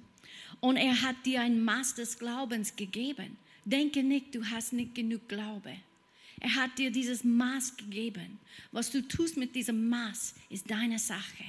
[0.60, 3.36] Und er hat dir ein Maß des Glaubens gegeben.
[3.64, 5.76] Denke nicht, du hast nicht genug Glaube.
[6.40, 8.38] Er hat dir dieses Maß gegeben.
[8.72, 11.44] Was du tust mit diesem Maß, ist deine Sache.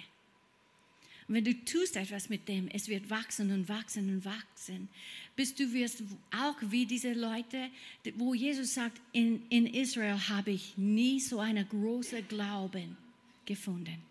[1.27, 4.89] Und wenn du tust etwas mit dem, es wird wachsen und wachsen und wachsen,
[5.35, 6.01] bis du wirst
[6.35, 7.69] auch wie diese Leute,
[8.15, 12.97] wo Jesus sagt, in, in Israel habe ich nie so einen großen Glauben
[13.45, 14.08] gefunden.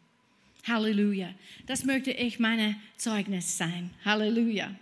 [0.66, 1.34] Halleluja.
[1.66, 3.90] Das möchte ich meine Zeugnis sein.
[4.04, 4.74] Halleluja.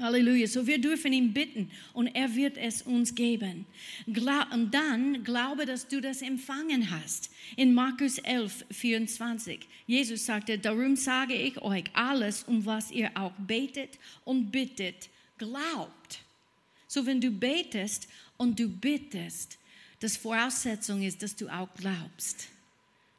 [0.00, 0.46] Halleluja.
[0.46, 3.66] So wir dürfen ihn bitten und er wird es uns geben.
[4.06, 7.30] Und dann glaube, dass du das empfangen hast.
[7.56, 9.60] In Markus 11, 24.
[9.86, 16.20] Jesus sagte, darum sage ich euch alles, um was ihr auch betet und bittet, glaubt.
[16.88, 19.58] So wenn du betest und du bittest,
[20.00, 22.48] das Voraussetzung ist, dass du auch glaubst.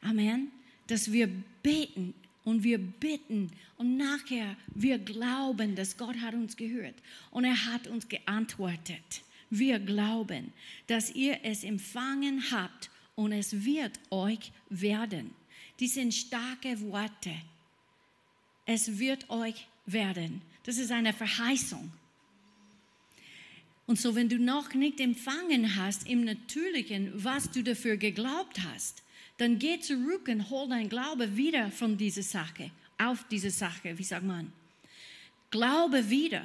[0.01, 0.51] Amen
[0.88, 1.30] dass wir
[1.62, 6.96] beten und wir bitten und nachher wir glauben, dass Gott hat uns gehört
[7.32, 9.24] und er hat uns geantwortet.
[9.50, 10.52] Wir glauben,
[10.88, 15.32] dass ihr es empfangen habt und es wird euch werden.
[15.80, 17.34] Dies sind starke Worte.
[18.65, 20.41] Es wird euch werden.
[20.63, 21.91] Das ist eine Verheißung.
[23.86, 29.04] Und so, wenn du noch nicht empfangen hast im Natürlichen, was du dafür geglaubt hast,
[29.38, 34.04] dann geh zurück und hol dein Glaube wieder von dieser Sache, auf diese Sache, wie
[34.04, 34.52] sagt man?
[35.50, 36.43] Glaube wieder.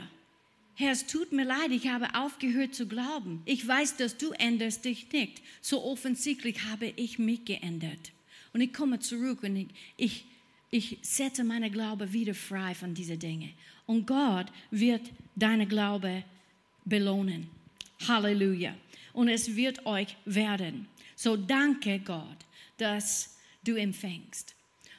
[0.75, 3.43] Herr, es tut mir leid, ich habe aufgehört zu glauben.
[3.45, 5.43] Ich weiß, dass du änderst dich nicht.
[5.61, 8.13] So offensichtlich habe ich mich geändert.
[8.53, 10.25] Und ich komme zurück und ich, ich,
[10.71, 13.53] ich setze meine Glaube wieder frei von diesen Dingen.
[13.87, 15.03] Und Gott wird
[15.35, 16.23] deine Glaube
[16.85, 17.49] belohnen.
[18.07, 18.75] Halleluja.
[19.13, 20.87] Und es wird euch werden.
[21.17, 22.37] So danke Gott
[22.79, 24.55] das du empfängst.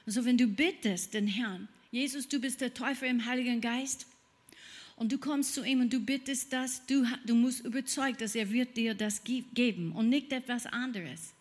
[0.05, 4.05] Und so, wenn du bittest den Herrn, Jesus, du bist der Täufer im Heiligen Geist,
[4.95, 8.51] und du kommst zu ihm und du bittest das, du, du musst überzeugt, dass er
[8.51, 11.33] wird dir das ge- geben und nicht etwas anderes.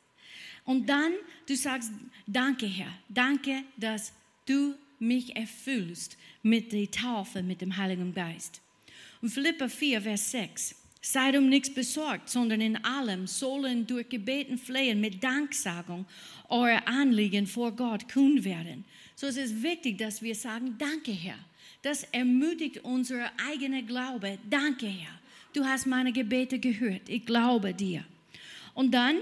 [0.65, 1.13] Und dann
[1.47, 1.91] du sagst,
[2.29, 4.13] danke Herr, danke, dass
[4.47, 8.61] du mich erfüllst mit der Taufe, mit dem Heiligen Geist.
[9.21, 10.77] Und Philippa 4, Vers 6.
[11.11, 16.05] Seid um nichts besorgt, sondern in allem sollen durch Gebeten, Flehen mit Danksagung
[16.51, 18.85] eure Anliegen vor Gott kund werden.
[19.17, 21.39] So es ist wichtig, dass wir sagen, danke Herr.
[21.81, 24.37] Das ermutigt unsere eigene Glaube.
[24.51, 25.19] Danke Herr.
[25.55, 27.09] Du hast meine Gebete gehört.
[27.09, 28.05] Ich glaube dir.
[28.75, 29.17] Und dann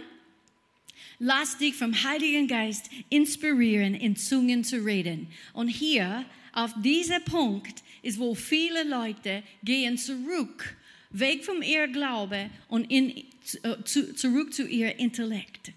[1.18, 5.28] Lass dich vom Heiligen Geist inspirieren, in Zungen zu reden.
[5.54, 10.76] Und hier, auf dieser Punkt, ist, wo viele Leute gehen zurück,
[11.18, 15.72] weg vom ihr Glaube und in, zu, zu, zurück zu ihr Intellekt.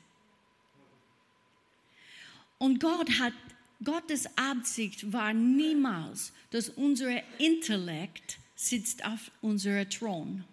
[2.58, 3.34] Und Gott hat,
[3.84, 10.44] Gottes Absicht war niemals, dass unser Intellekt sitzt auf unserem Thron.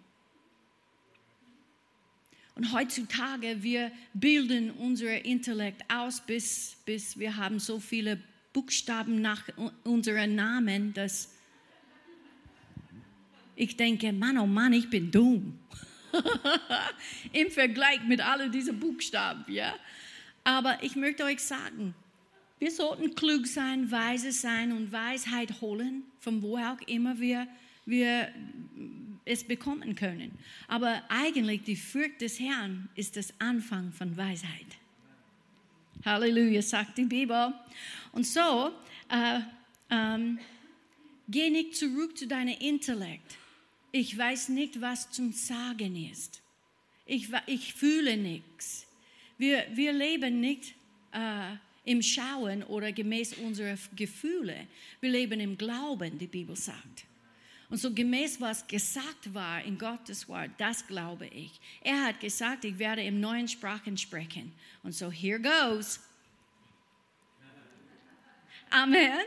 [2.55, 8.19] Und heutzutage, wir bilden unser Intellekt aus, bis, bis wir haben so viele
[8.53, 9.43] Buchstaben nach
[9.83, 11.29] unserem Namen, dass
[13.57, 15.59] ich denke, Mann, oh Mann, ich bin dumm.
[17.33, 19.73] Im Vergleich mit all diesen Buchstaben, ja.
[20.43, 21.93] Aber ich möchte euch sagen,
[22.59, 27.47] wir sollten klug sein, weise sein und Weisheit holen, von wo auch immer wir,
[27.85, 28.29] wir
[29.25, 30.31] es bekommen können.
[30.67, 34.77] Aber eigentlich die Furcht des Herrn ist das Anfang von Weisheit.
[36.05, 37.53] Halleluja, sagt die Bibel.
[38.11, 38.71] Und so,
[39.09, 39.39] äh,
[39.89, 40.39] ähm,
[41.27, 43.37] geh nicht zurück zu deinem Intellekt.
[43.91, 46.41] Ich weiß nicht, was zum Sagen ist.
[47.05, 48.85] Ich, ich fühle nichts.
[49.37, 50.75] Wir, wir leben nicht
[51.13, 54.67] äh, im Schauen oder gemäß unserer Gefühle.
[54.99, 57.05] Wir leben im Glauben, die Bibel sagt.
[57.69, 61.51] Und so gemäß was gesagt war in Gottes Wort, das glaube ich.
[61.81, 64.53] Er hat gesagt, ich werde in neuen Sprachen sprechen.
[64.83, 65.99] Und so here goes.
[68.69, 69.19] Amen.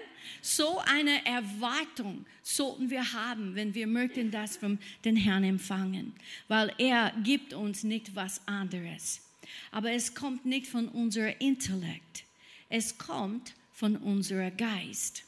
[0.42, 6.14] So eine Erwartung sollten wir haben, wenn wir möchten das von den Herrn empfangen,
[6.48, 9.20] weil er gibt uns nicht was anderes.
[9.70, 12.24] Aber es kommt nicht von unserem Intellekt,
[12.68, 15.24] es kommt von unserem Geist.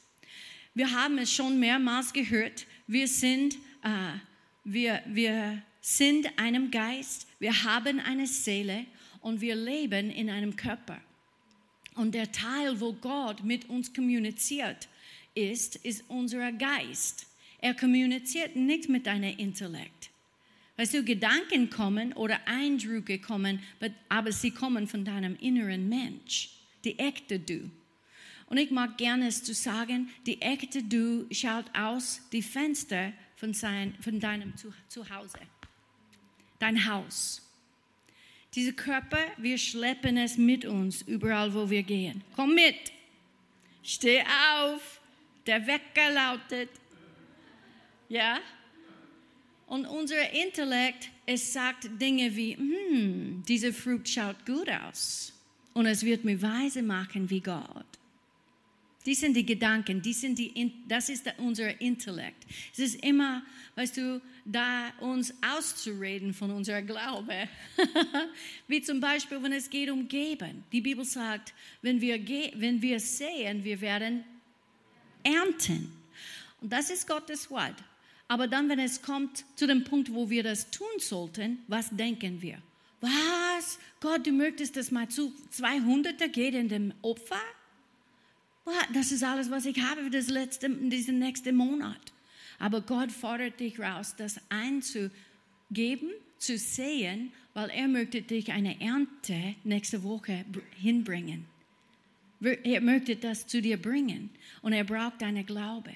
[0.74, 4.18] Wir haben es schon mehrmals gehört, wir sind, äh,
[4.64, 8.86] wir, wir sind einem Geist, wir haben eine Seele
[9.20, 11.00] und wir leben in einem Körper.
[11.94, 14.88] Und der Teil, wo Gott mit uns kommuniziert,
[15.34, 17.26] ist, ist unser Geist.
[17.58, 20.10] Er kommuniziert nicht mit deinem Intellekt.
[20.76, 23.60] Weißt du, Gedanken kommen oder Eindrücke kommen,
[24.08, 26.50] aber sie kommen von deinem inneren Mensch,
[26.84, 27.70] die echte Du.
[28.46, 33.54] Und ich mag gerne es zu sagen, die echte Du schaut aus die Fenster von,
[33.54, 34.54] sein, von deinem
[34.88, 35.38] Zuhause,
[36.58, 37.41] dein Haus.
[38.54, 42.22] Dieser Körper, wir schleppen es mit uns überall, wo wir gehen.
[42.36, 42.92] Komm mit,
[43.82, 44.22] steh
[44.54, 45.00] auf,
[45.46, 46.68] der Wecker lautet.
[48.08, 48.38] Ja?
[49.66, 55.32] Und unser Intellekt, es sagt Dinge wie, hm, diese Frucht schaut gut aus.
[55.72, 57.91] Und es wird mir weise machen wie Gott.
[59.04, 62.44] Die sind die Gedanken, die sind die, das ist unser Intellekt.
[62.72, 63.42] Es ist immer,
[63.74, 67.48] weißt du, da uns auszureden von unserer Glaube.
[68.68, 70.62] Wie zum Beispiel, wenn es geht um Geben.
[70.70, 72.16] Die Bibel sagt, wenn wir,
[72.54, 74.24] wenn wir sehen, wir werden
[75.24, 75.92] ernten.
[76.60, 77.74] Und das ist Gottes Wort.
[78.28, 82.40] Aber dann, wenn es kommt zu dem Punkt, wo wir das tun sollten, was denken
[82.40, 82.58] wir?
[83.00, 83.80] Was?
[84.00, 87.42] Gott, du möchtest, dass mal zu 200 geht in dem Opfer?
[88.92, 92.12] Das ist alles, was ich habe für das letzte, diesen nächsten Monat.
[92.58, 99.54] Aber Gott fordert dich raus, das einzugeben, zu sehen, weil er möchte dich eine Ernte
[99.64, 100.44] nächste Woche
[100.80, 101.44] hinbringen.
[102.40, 104.30] Er möchte das zu dir bringen
[104.62, 105.92] und er braucht deine Glaube.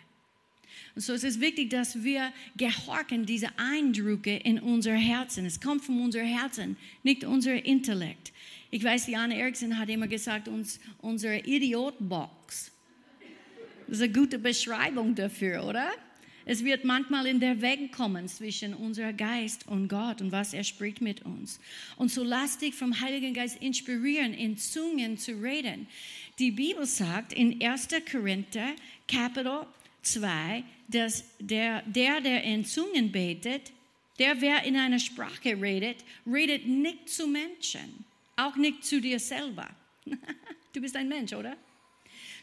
[0.94, 5.44] Und so ist es wichtig, dass wir gehorchen diese Eindrücke in unser Herzen.
[5.46, 8.32] Es kommt von unser Herzen, nicht unser Intellekt.
[8.70, 12.72] Ich weiß, Jana Erickson hat immer gesagt, uns, unsere Idiotbox.
[13.86, 15.90] Das ist eine gute Beschreibung dafür, oder?
[16.48, 20.62] Es wird manchmal in der Weg kommen zwischen unser Geist und Gott und was er
[20.62, 21.58] spricht mit uns.
[21.96, 25.88] Und so lass dich vom Heiligen Geist inspirieren, in Zungen zu reden.
[26.38, 27.88] Die Bibel sagt in 1.
[28.10, 28.74] Korinther,
[29.08, 29.66] Kapitel
[30.02, 33.72] 2, dass der, der, der in Zungen betet,
[34.20, 35.96] der, wer in einer Sprache redet,
[36.26, 38.05] redet nicht zu Menschen,
[38.36, 39.68] auch nicht zu dir selber.
[40.72, 41.56] Du bist ein Mensch, oder?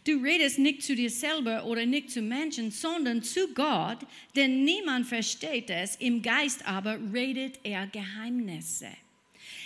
[0.06, 4.00] Du redest nicht zu dir selber oder nicht zu Menschen, sondern zu Gott,
[4.36, 5.96] denn niemand versteht es.
[5.98, 8.90] Im Geist aber redet er Geheimnisse.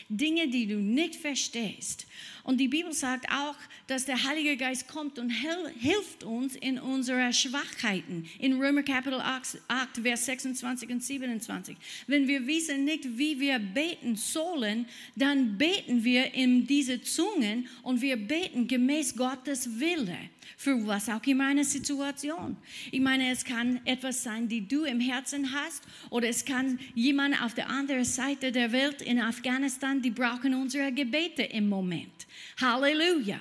[0.09, 2.07] Dinge, die du nicht verstehst.
[2.47, 3.55] Und die Bibel sagt auch,
[3.87, 8.25] dass der Heilige Geist kommt und hilft uns in unseren Schwachheiten.
[8.39, 11.75] In Römer Kapitel 8, 8, Vers 26 und 27.
[12.07, 14.85] Wenn wir wissen nicht, wie wir beten sollen,
[15.17, 20.17] dann beten wir in diese Zungen und wir beten gemäß Gottes Wille
[20.55, 22.55] für was auch immer eine Situation.
[22.91, 27.41] Ich meine, es kann etwas sein, die du im Herzen hast, oder es kann jemand
[27.43, 32.27] auf der anderen Seite der Welt in Afghanistan, die brauchen unsere Gebete im Moment.
[32.59, 33.39] Halleluja.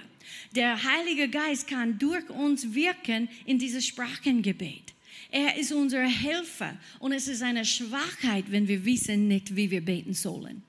[0.54, 4.94] Der Heilige Geist kann durch uns wirken in dieses Sprachengebet.
[5.30, 9.84] Er ist unser Helfer und es ist eine Schwachheit, wenn wir wissen nicht, wie wir
[9.84, 10.62] beten sollen.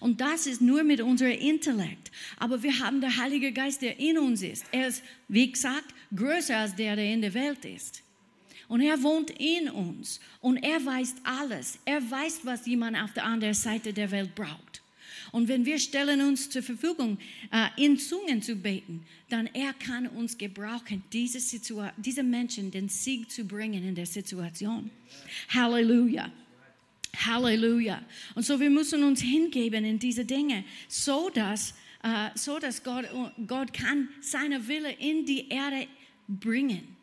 [0.00, 2.10] Und das ist nur mit unserem Intellekt.
[2.36, 4.64] Aber wir haben den Heiligen Geist, der in uns ist.
[4.72, 8.02] Er ist, wie gesagt, größer als der, der in der Welt ist.
[8.66, 10.20] Und er wohnt in uns.
[10.40, 11.78] Und er weiß alles.
[11.84, 14.67] Er weiß, was jemand auf der anderen Seite der Welt braucht.
[15.32, 17.18] Und wenn wir stellen uns zur Verfügung,
[17.52, 22.88] äh, in Zungen zu beten, dann er kann uns gebrauchen, diese, Situa diese Menschen den
[22.88, 24.90] Sieg zu bringen in der Situation.
[25.48, 26.30] Halleluja.
[27.16, 28.02] Halleluja.
[28.34, 33.06] Und so wir müssen uns hingeben in diese Dinge, so dass, äh, so dass Gott,
[33.46, 35.86] Gott kann seine Wille in die Erde
[36.28, 36.96] bringen.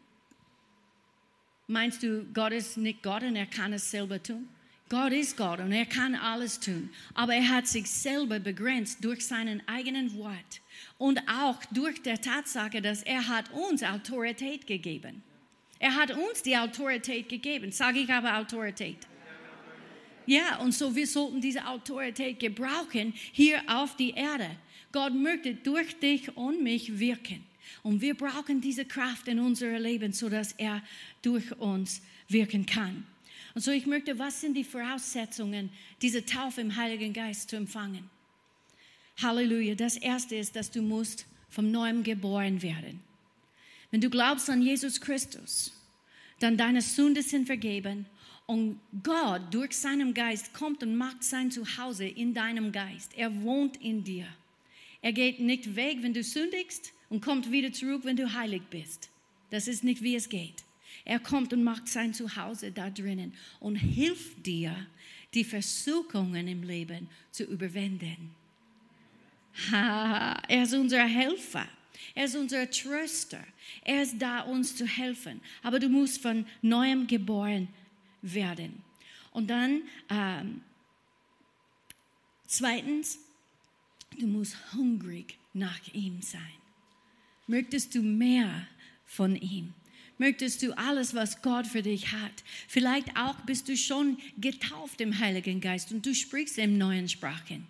[1.68, 4.48] Meinst du, Gott ist nicht Gott und er kann es selber tun?
[4.88, 6.92] Gott ist Gott und er kann alles tun.
[7.16, 10.62] Aber er hat sich selber begrenzt durch seinen eigenen Wort
[11.00, 15.24] und auch durch die Tatsache, dass er hat uns Autorität gegeben.
[15.80, 17.72] Er hat uns die Autorität gegeben.
[17.72, 18.98] Sage ich aber Autorität.
[20.28, 24.50] Ja, und so wir sollten diese Autorität gebrauchen hier auf die Erde.
[24.92, 27.44] Gott möchte durch dich und mich wirken.
[27.84, 30.82] Und wir brauchen diese Kraft in unserem Leben, sodass er
[31.22, 33.06] durch uns wirken kann.
[33.56, 35.70] Und so ich möchte, was sind die Voraussetzungen,
[36.02, 38.10] diese Taufe im Heiligen Geist zu empfangen?
[39.22, 39.76] Halleluja.
[39.76, 43.00] Das erste ist, dass du musst vom Neuem geboren werden.
[43.92, 45.72] Wenn du glaubst an Jesus Christus,
[46.40, 48.06] dann deine Sünden sind vergeben
[48.46, 53.14] und Gott durch seinen Geist kommt und macht sein Zuhause in deinem Geist.
[53.16, 54.28] Er wohnt in dir.
[55.02, 59.10] Er geht nicht weg, wenn du sündigst und kommt wieder zurück, wenn du heilig bist.
[59.50, 60.66] Das ist nicht, wie es geht.
[61.06, 64.76] Er kommt und macht sein Zuhause da drinnen und hilft dir,
[65.34, 68.32] die Versuchungen im Leben zu überwinden.
[69.72, 71.68] Ha, er ist unser Helfer.
[72.14, 73.44] Er ist unser Tröster.
[73.84, 75.42] Er ist da, uns zu helfen.
[75.64, 77.68] Aber du musst von neuem geboren
[78.22, 78.82] werden.
[79.32, 80.62] Und dann ähm,
[82.48, 83.20] zweitens,
[84.18, 86.42] du musst hungrig nach ihm sein.
[87.48, 88.68] Möchtest du mehr
[89.06, 89.74] von ihm?
[90.18, 92.44] Möchtest du alles, was Gott für dich hat?
[92.68, 97.68] Vielleicht auch bist du schon getauft im Heiligen Geist und du sprichst in neuen Sprachen.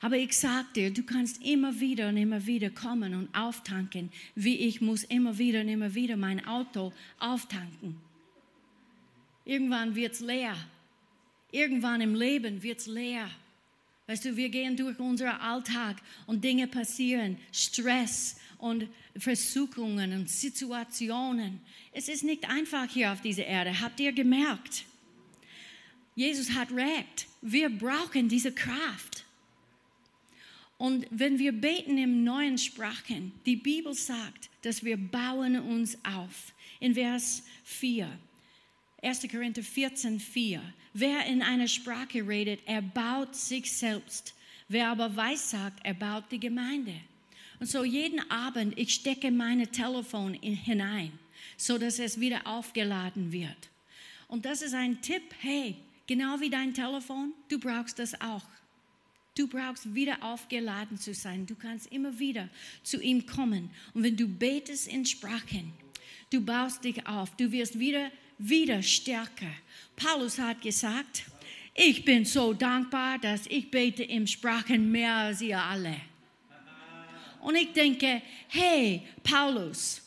[0.00, 4.56] Aber ich sag dir, du kannst immer wieder und immer wieder kommen und auftanken, wie
[4.56, 7.96] ich muss immer wieder und immer wieder mein Auto auftanken.
[9.44, 10.56] Irgendwann wird es leer.
[11.50, 13.28] Irgendwann im Leben wird es leer.
[14.06, 15.96] Weißt du, wir gehen durch unseren Alltag
[16.26, 21.60] und Dinge passieren, Stress und Versuchungen und Situationen.
[21.92, 23.80] Es ist nicht einfach hier auf dieser Erde.
[23.80, 24.84] Habt ihr gemerkt?
[26.14, 27.26] Jesus hat recht.
[27.40, 29.24] Wir brauchen diese Kraft.
[30.76, 36.52] Und wenn wir beten im neuen Sprachen, die Bibel sagt, dass wir bauen uns auf.
[36.80, 38.08] In Vers 4.
[39.02, 39.28] 1.
[39.30, 40.60] Korinther 14, 4.
[40.94, 44.34] Wer in einer Sprache redet, er baut sich selbst.
[44.68, 46.94] Wer aber weissagt, er baut die Gemeinde.
[47.60, 51.12] Und so jeden Abend, ich stecke mein Telefon in, hinein,
[51.56, 53.68] so dass es wieder aufgeladen wird.
[54.28, 58.44] Und das ist ein Tipp, hey, genau wie dein Telefon, du brauchst das auch.
[59.34, 61.46] Du brauchst wieder aufgeladen zu sein.
[61.46, 62.48] Du kannst immer wieder
[62.82, 63.70] zu ihm kommen.
[63.94, 65.72] Und wenn du betest in Sprachen,
[66.30, 67.36] du baust dich auf.
[67.36, 69.50] Du wirst wieder wieder stärker.
[69.96, 71.24] Paulus hat gesagt,
[71.74, 75.96] ich bin so dankbar, dass ich bete im Sprachen mehr als ihr alle.
[77.40, 80.02] Und ich denke, hey, Paulus,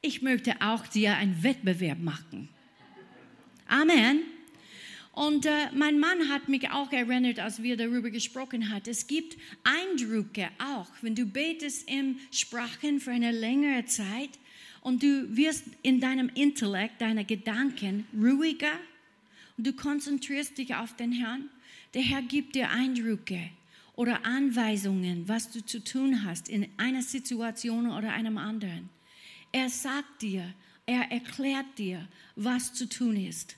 [0.00, 2.48] ich möchte auch dir einen Wettbewerb machen.
[3.68, 4.22] Amen.
[5.12, 8.82] Und äh, mein Mann hat mich auch erinnert, als wir darüber gesprochen haben.
[8.86, 14.30] Es gibt Eindrücke auch, wenn du betest im Sprachen für eine längere Zeit
[14.82, 18.78] und du wirst in deinem Intellekt, deine Gedanken ruhiger
[19.56, 21.48] und du konzentrierst dich auf den Herrn.
[21.94, 23.40] Der Herr gibt dir Eindrücke
[23.96, 28.90] oder Anweisungen, was du zu tun hast in einer Situation oder einem anderen.
[29.52, 33.56] Er sagt dir, er erklärt dir, was zu tun ist.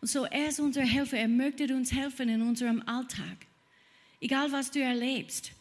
[0.00, 1.18] Und so, er ist unser Helfer.
[1.18, 3.46] Er möchte uns helfen in unserem Alltag.
[4.20, 5.52] Egal, was du erlebst,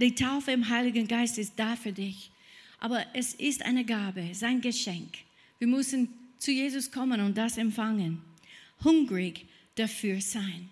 [0.00, 2.30] die Taufe im Heiligen Geist ist da für dich.
[2.78, 5.18] Aber es ist eine Gabe, es ist ein Geschenk.
[5.58, 8.22] Wir müssen zu Jesus kommen und das empfangen.
[8.84, 10.68] Hungrig dafür sein.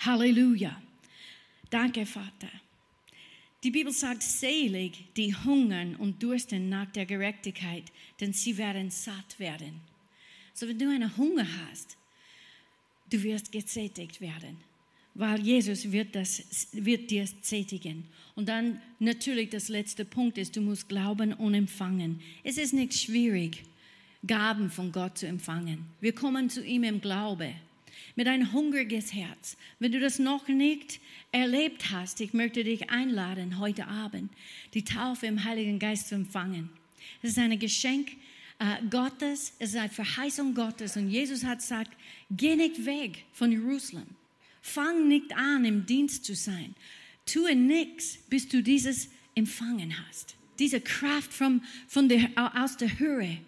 [0.00, 0.80] Halleluja.
[1.74, 2.52] Danke, Vater.
[3.64, 7.82] Die Bibel sagt, selig die hungern und dursten nach der Gerechtigkeit,
[8.20, 9.80] denn sie werden satt werden.
[10.52, 11.96] So, wenn du einen Hunger hast,
[13.10, 14.56] du wirst gesättigt werden,
[15.14, 18.04] weil Jesus wird, das, wird dir sättigen.
[18.36, 22.20] Und dann natürlich das letzte Punkt ist, du musst glauben und empfangen.
[22.44, 23.64] Es ist nicht schwierig,
[24.24, 25.86] Gaben von Gott zu empfangen.
[26.00, 27.52] Wir kommen zu ihm im Glaube
[28.16, 29.56] mit ein hungriges Herz.
[29.78, 31.00] Wenn du das noch nicht
[31.32, 34.30] erlebt hast, ich möchte dich einladen, heute Abend
[34.72, 36.70] die Taufe im Heiligen Geist zu empfangen.
[37.22, 38.12] Es ist ein Geschenk
[38.58, 41.92] äh, Gottes, es ist eine Verheißung Gottes und Jesus hat gesagt,
[42.30, 44.06] geh nicht weg von Jerusalem.
[44.62, 46.74] Fang nicht an, im Dienst zu sein.
[47.26, 50.36] Tue nichts, bis du dieses empfangen hast.
[50.58, 53.38] Diese Kraft vom, von der, aus der Höhe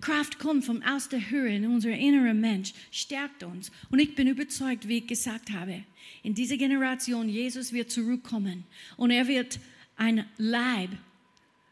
[0.00, 3.70] Kraft kommt von aus der Höhe in unser innerer Mensch, stärkt uns.
[3.90, 5.84] Und ich bin überzeugt, wie ich gesagt habe,
[6.22, 8.64] in dieser Generation, Jesus wird zurückkommen
[8.96, 9.58] und er wird
[9.96, 10.90] ein Leib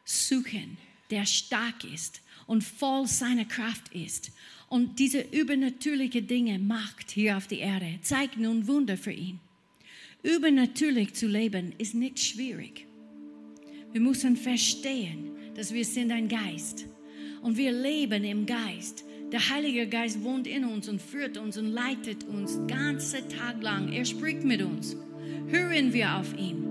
[0.05, 0.77] suchen,
[1.11, 4.33] der stark ist und voll seiner Kraft ist
[4.69, 9.39] und diese übernatürliche Dinge macht hier auf der Erde, zeigt nun Wunder für ihn.
[10.23, 12.87] Übernatürlich zu leben ist nicht schwierig.
[13.93, 16.87] Wir müssen verstehen, dass wir sind ein Geist
[17.43, 19.05] und wir leben im Geist.
[19.33, 23.93] Der Heilige Geist wohnt in uns und führt uns und leitet uns ganze Tag lang.
[23.93, 24.97] Er spricht mit uns.
[25.49, 26.65] Hören wir auf ihn.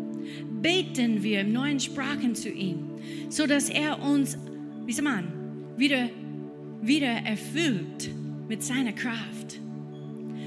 [0.61, 2.91] Beten wir in neuen Sprachen zu ihm,
[3.29, 4.37] so dass er uns,
[4.85, 5.33] wie sagt man,
[5.77, 6.09] wieder,
[6.81, 8.09] wieder erfüllt
[8.47, 9.59] mit seiner Kraft.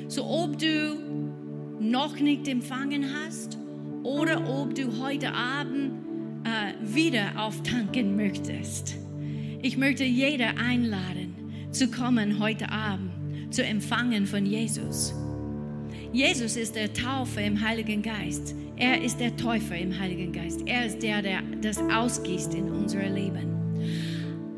[0.08, 0.96] So ob du
[1.78, 3.58] noch nicht empfangen hast
[4.02, 5.92] oder ob du heute Abend
[6.44, 8.96] äh, wieder auftanken möchtest
[9.62, 11.34] ich möchte jeder einladen,
[11.70, 13.10] zu kommen heute Abend,
[13.50, 15.14] zu empfangen von Jesus.
[16.12, 18.54] Jesus ist der Taufer im Heiligen Geist.
[18.76, 20.62] Er ist der Täufer im Heiligen Geist.
[20.66, 23.56] Er ist der, der das ausgießt in unser Leben.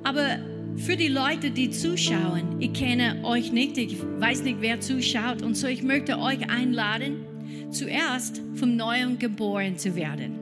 [0.04, 0.38] Aber
[0.76, 5.56] für die Leute, die zuschauen, ich kenne euch nicht, ich weiß nicht, wer zuschaut und
[5.56, 7.24] so, ich möchte euch einladen,
[7.70, 10.38] zuerst vom Neuen geboren zu werden.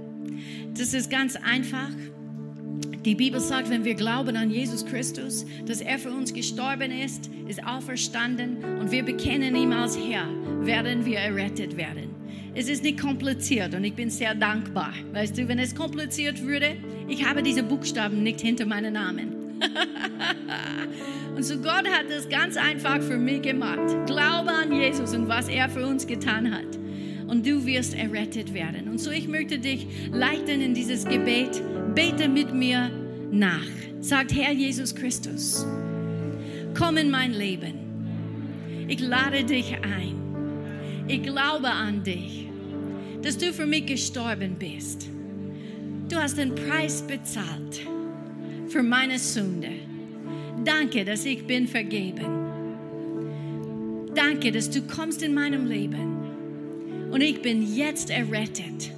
[0.77, 1.91] Das ist ganz einfach.
[3.05, 7.31] Die Bibel sagt, wenn wir glauben an Jesus Christus, dass er für uns gestorben ist,
[7.47, 10.27] ist auferstanden und wir bekennen ihn als Herr,
[10.67, 12.11] werden wir errettet werden.
[12.55, 14.93] Es ist nicht kompliziert und ich bin sehr dankbar.
[15.13, 16.77] Weißt du, wenn es kompliziert würde,
[17.07, 19.33] ich habe diese Buchstaben nicht hinter meinen Namen.
[21.37, 24.07] und so Gott hat es ganz einfach für mich gemacht.
[24.07, 26.67] Glaube an Jesus und was er für uns getan hat.
[27.29, 28.89] Und du wirst errettet werden.
[28.89, 31.63] Und so ich möchte dich leiten in dieses Gebet.
[31.95, 32.91] Bete mit mir
[33.31, 33.67] nach.
[34.01, 35.67] Sagt, Herr Jesus Christus,
[36.75, 37.75] komm in mein Leben.
[38.89, 40.15] Ich lade dich ein.
[41.07, 42.49] Ich glaube an dich,
[43.23, 45.09] dass du für mich gestorben bist.
[46.09, 47.81] Du hast den Preis bezahlt
[48.69, 49.71] für meine Sünde.
[50.65, 52.27] Danke, dass ich bin vergeben.
[54.15, 56.18] Danke, dass du kommst in meinem Leben
[57.11, 58.93] und ich bin jetzt errettet.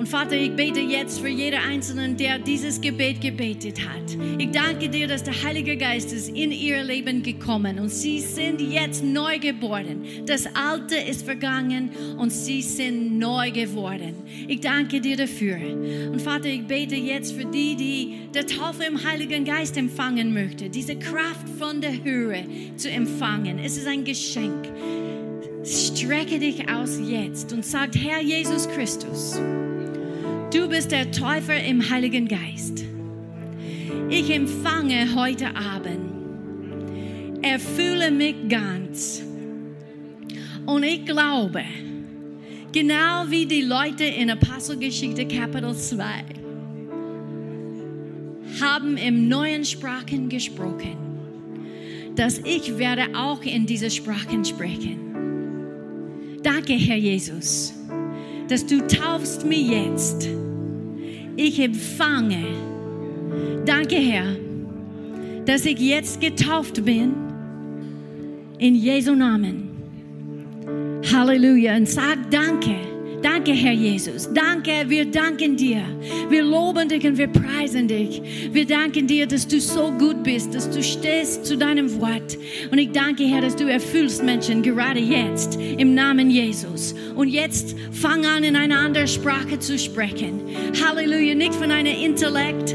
[0.00, 4.16] Und Vater, ich bete jetzt für jeden Einzelnen, der dieses Gebet gebetet hat.
[4.38, 8.62] Ich danke dir, dass der Heilige Geist ist in ihr Leben gekommen und sie sind
[8.62, 10.02] jetzt neu geboren.
[10.24, 14.14] Das Alte ist vergangen und sie sind neu geworden.
[14.48, 15.58] Ich danke dir dafür.
[16.10, 20.70] Und Vater, ich bete jetzt für die, die der Taufe im Heiligen Geist empfangen möchte,
[20.70, 23.58] diese Kraft von der Höhe zu empfangen.
[23.58, 24.66] Es ist ein Geschenk.
[25.64, 29.38] Strecke dich aus jetzt und sag, Herr Jesus Christus,
[30.52, 32.82] Du bist der Täufer im Heiligen Geist.
[34.08, 36.10] Ich empfange heute Abend.
[37.40, 39.22] Erfülle mich ganz.
[40.66, 41.62] Und ich glaube,
[42.72, 46.04] genau wie die Leute in Apostelgeschichte Kapitel 2
[48.60, 50.96] haben im neuen Sprachen gesprochen,
[52.16, 55.09] dass ich werde auch in diese Sprachen sprechen.
[56.42, 57.74] Danke, Herr Jesus
[58.50, 60.28] dass du taufst mich jetzt.
[61.36, 62.44] Ich empfange.
[63.64, 64.36] Danke, Herr,
[65.46, 67.14] dass ich jetzt getauft bin.
[68.58, 69.68] In Jesu Namen.
[71.12, 71.76] Halleluja.
[71.76, 72.74] Und sag Danke,
[73.22, 74.32] Danke, Herr Jesus.
[74.32, 75.82] Danke, wir danken dir.
[76.28, 78.22] Wir loben dich und wir preisen dich.
[78.52, 82.38] Wir danken dir, dass du so gut bist, dass du stehst zu deinem Wort.
[82.70, 86.94] Und ich danke, Herr, dass du erfüllst Menschen gerade jetzt im Namen Jesus.
[87.14, 90.40] Und jetzt fang an, in eine andere Sprache zu sprechen.
[90.82, 92.74] Halleluja, nicht von einem Intellekt,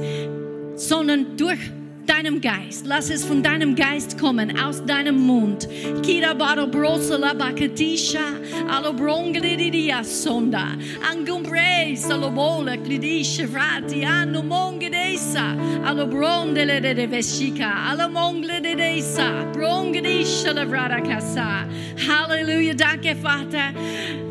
[0.76, 1.60] sondern durch
[2.06, 2.86] deinem Geist.
[2.86, 5.68] Lass es von deinem Geist kommen, aus deinem Mund.
[6.04, 8.24] Kira baro brosala bakatisha,
[8.70, 10.78] alo brongelidia sonda,
[11.12, 20.54] angumbre salobola klidisha frati, anu mongedesa, alo brondele de veshika, alo mongle de desa, brongedisha
[20.54, 21.68] la vrada kasa.
[21.98, 23.74] Halleluja, danke Vater,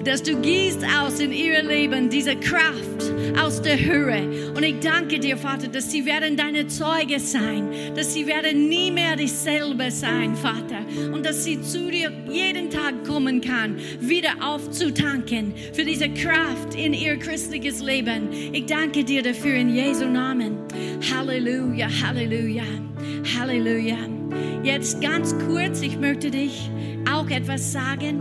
[0.04, 3.12] dass du gießt aus in ihr Leben diese Kraft
[3.42, 4.52] aus der Höhe.
[4.54, 7.63] Und ich danke dir, Vater, dass sie werden deine Zeuge sein,
[7.94, 10.84] dass sie werden nie mehr dieselbe sein, Vater.
[11.12, 16.94] Und dass sie zu dir jeden Tag kommen kann, wieder aufzutanken für diese Kraft in
[16.94, 18.28] ihr christliches Leben.
[18.52, 20.58] Ich danke dir dafür in Jesu Namen.
[21.12, 22.64] Halleluja, Halleluja,
[23.38, 23.98] Halleluja.
[24.62, 26.70] Jetzt ganz kurz, ich möchte dich
[27.12, 28.20] auch etwas sagen.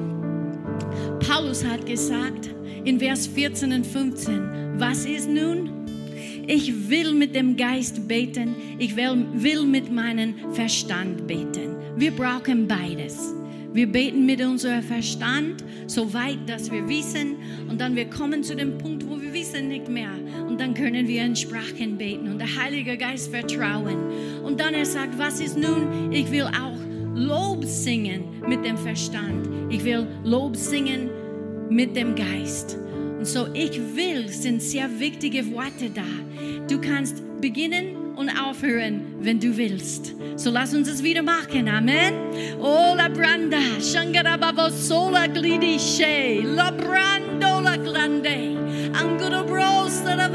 [1.25, 2.49] Paulus hat gesagt
[2.83, 5.82] in Vers 14 und 15, was ist nun?
[6.45, 11.75] Ich will mit dem Geist beten, ich will, will mit meinem Verstand beten.
[11.95, 13.33] Wir brauchen beides.
[13.73, 17.37] Wir beten mit unserem Verstand, so weit, dass wir wissen,
[17.69, 20.11] und dann wir kommen zu dem Punkt, wo wir wissen nicht mehr,
[20.47, 23.97] und dann können wir in Sprachen beten und der Heilige Geist vertrauen.
[24.43, 26.11] Und dann er sagt, was ist nun?
[26.11, 26.77] Ich will auch
[27.15, 29.47] Lob singen mit dem Verstand.
[29.71, 31.09] Ich will Lob singen
[31.69, 32.77] mit dem Geist.
[33.23, 36.03] Und so, ich will, sind sehr wichtige Worte da.
[36.67, 40.13] Du kannst beginnen und aufhören, wenn du willst.
[40.35, 41.69] So lass uns es wieder machen.
[41.69, 42.15] Amen.
[42.59, 48.57] Oh, la branda, shangarababo sola glidishe, la brando la glande,
[48.91, 50.27] anguro bros la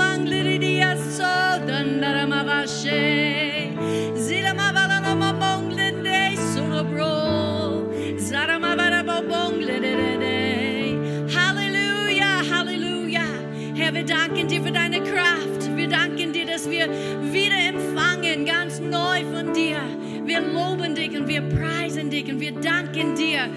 [20.38, 23.48] Wir loben dich und wir preisen dich und wir danken dir.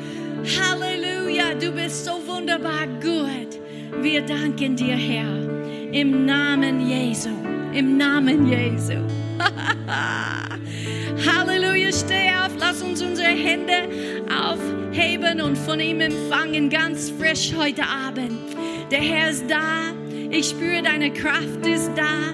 [0.43, 3.59] Halleluja, du bist so wunderbar gut.
[4.01, 5.47] Wir danken dir, Herr,
[5.91, 7.29] im Namen Jesu.
[7.71, 8.93] Im Namen Jesu.
[11.27, 13.87] Halleluja, steh auf, lass uns unsere Hände
[14.31, 18.55] aufheben und von ihm empfangen, ganz frisch heute Abend.
[18.89, 19.93] Der Herr ist da,
[20.31, 22.33] ich spüre, deine Kraft ist da.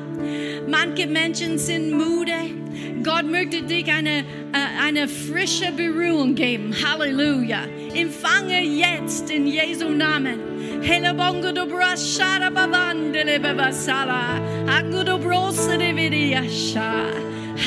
[0.69, 2.56] Manche Menschen sind müde.
[3.03, 4.23] Gott möchte dich eine, äh,
[4.85, 6.73] eine frische Berührung geben.
[6.73, 7.59] Halleluja.
[7.93, 10.39] Empfange jetzt in Jesu Namen.